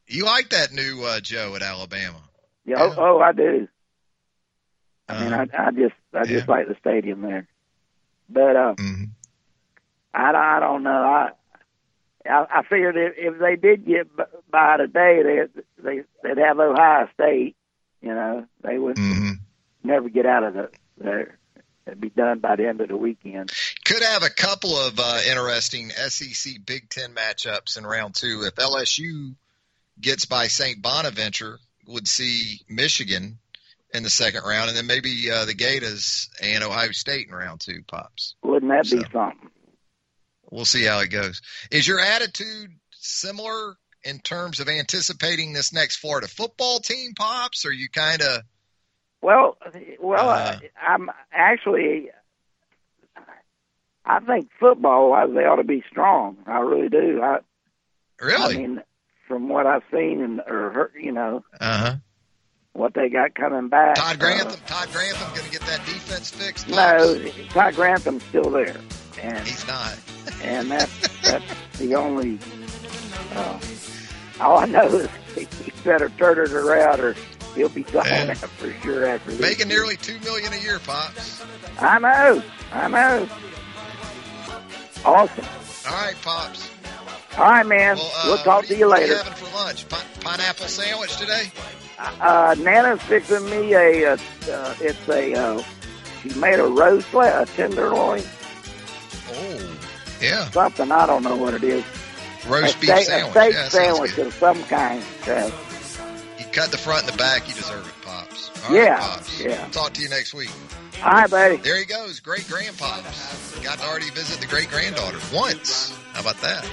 [0.09, 2.23] You like that new uh, Joe at Alabama?
[2.65, 3.69] Yeah, oh, oh, I do.
[5.09, 5.47] I mean, Uh-huh.
[5.53, 7.47] I, I just, I just like the stadium there.
[8.29, 9.11] But uh, Mhm.
[10.15, 10.91] I, I don't know.
[10.91, 11.31] I,
[12.29, 14.09] I, I figured if, if they did get
[14.51, 17.57] by today, they, they, they'd have Ohio State.
[18.01, 19.33] You know, they would Mm-hmm.
[19.85, 21.39] never get out of the there.
[21.87, 23.51] It'd be done by the end of the weekend.
[23.87, 28.43] Could have a couple of uh, interesting SEC Big Ten matchups in round two.
[28.45, 29.37] If LSU
[30.01, 30.83] gets by St.
[30.83, 33.39] Bonaventure, would see Michigan
[33.95, 37.61] in the second round, and then maybe uh, the Gators and Ohio State in round
[37.61, 37.85] two.
[37.87, 38.35] Pops.
[38.43, 39.51] Wouldn't that be something?
[40.51, 41.41] We'll see how it goes.
[41.71, 47.65] Is your attitude similar in terms of anticipating this next Florida football team, Pops?
[47.65, 48.43] Or you kind of
[49.23, 49.59] Well,
[50.01, 50.59] well, Uh-huh.
[50.77, 52.11] I, I'm actually.
[54.07, 56.37] I think football wise they ought to be strong.
[56.47, 57.21] I really do.
[57.23, 57.39] I
[58.21, 58.55] really?
[58.55, 58.83] I mean,
[59.27, 61.95] from what I've seen and or heard, you know uh huh.
[62.73, 63.97] what they got coming back.
[63.97, 64.61] Todd uh, Grantham.
[64.67, 66.69] Todd Grantham going to get that defense fixed.
[66.69, 66.77] Pops?
[66.77, 68.77] no, Todd Grantham's still there,
[69.21, 69.97] and he's not.
[70.43, 71.45] and that's that's
[71.79, 72.39] the only.
[73.35, 73.59] Uh,
[74.41, 77.17] all I know is he better turn it around, or
[77.55, 78.35] he'll be gone Yeah.
[78.35, 79.41] for sure after this.
[79.41, 81.43] Making nearly two million a year, Pops.
[81.81, 82.43] I know,
[82.73, 83.29] I know.
[85.07, 85.45] Awesome.
[85.89, 86.71] All right, Pops.
[87.39, 87.97] All right, man.
[87.97, 89.17] Well, uh, we'll talk what to you what are later.
[89.19, 89.89] having for lunch?
[89.89, 91.51] Pi- pineapple sandwich today?
[91.99, 94.13] Uh, Nana's fixing me a.
[94.13, 94.17] Uh,
[94.51, 95.35] uh, it's a.
[95.35, 95.63] Uh,
[96.23, 98.23] she made a roast, a tenderloin,
[99.29, 99.77] Oh,
[100.21, 100.51] yeah.
[100.51, 101.85] something I don't know what it is.
[102.49, 103.29] Roast a beef steak, sandwich.
[103.29, 105.05] A steak Yeah, sandwich of some kind.
[105.27, 105.51] Uh,
[106.39, 107.47] You cut the front and the back.
[107.49, 108.51] You deserve it, Pops.
[108.65, 109.41] All right, Yeah, Pops.
[109.41, 109.69] yeah.
[109.69, 110.51] Talk to you next week.
[111.05, 111.57] All right, buddy.
[111.57, 113.63] There he goes, great grandpops.
[113.63, 115.97] Got to already visit the great granddaughter once.
[116.13, 116.69] How about that?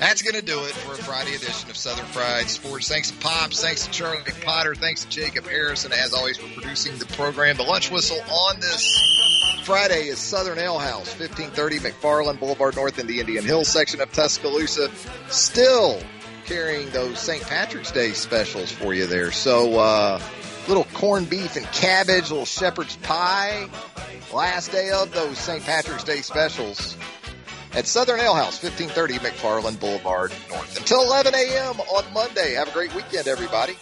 [0.00, 2.88] That's going to do it for a Friday edition of Southern Fried Sports.
[2.88, 3.62] Thanks to Pops.
[3.62, 4.74] Thanks to Charlie Potter.
[4.74, 7.58] Thanks to Jacob Harrison, as always, for producing the program.
[7.58, 13.06] The lunch whistle on this Friday is Southern Ale House, 1530 McFarland Boulevard North in
[13.06, 14.90] the Indian Hills section of Tuscaloosa.
[15.28, 16.00] Still
[16.46, 17.42] carrying those St.
[17.42, 19.30] Patrick's Day specials for you there.
[19.30, 20.18] So, uh,
[20.70, 23.68] little corned beef and cabbage, little shepherd's pie.
[24.32, 25.64] Last day of those St.
[25.64, 26.96] Patrick's Day specials
[27.72, 30.78] at Southern Ale House, 1530 McFarland Boulevard North.
[30.78, 31.80] Until 11 a.m.
[31.80, 32.54] on Monday.
[32.54, 33.76] Have a great weekend, everybody.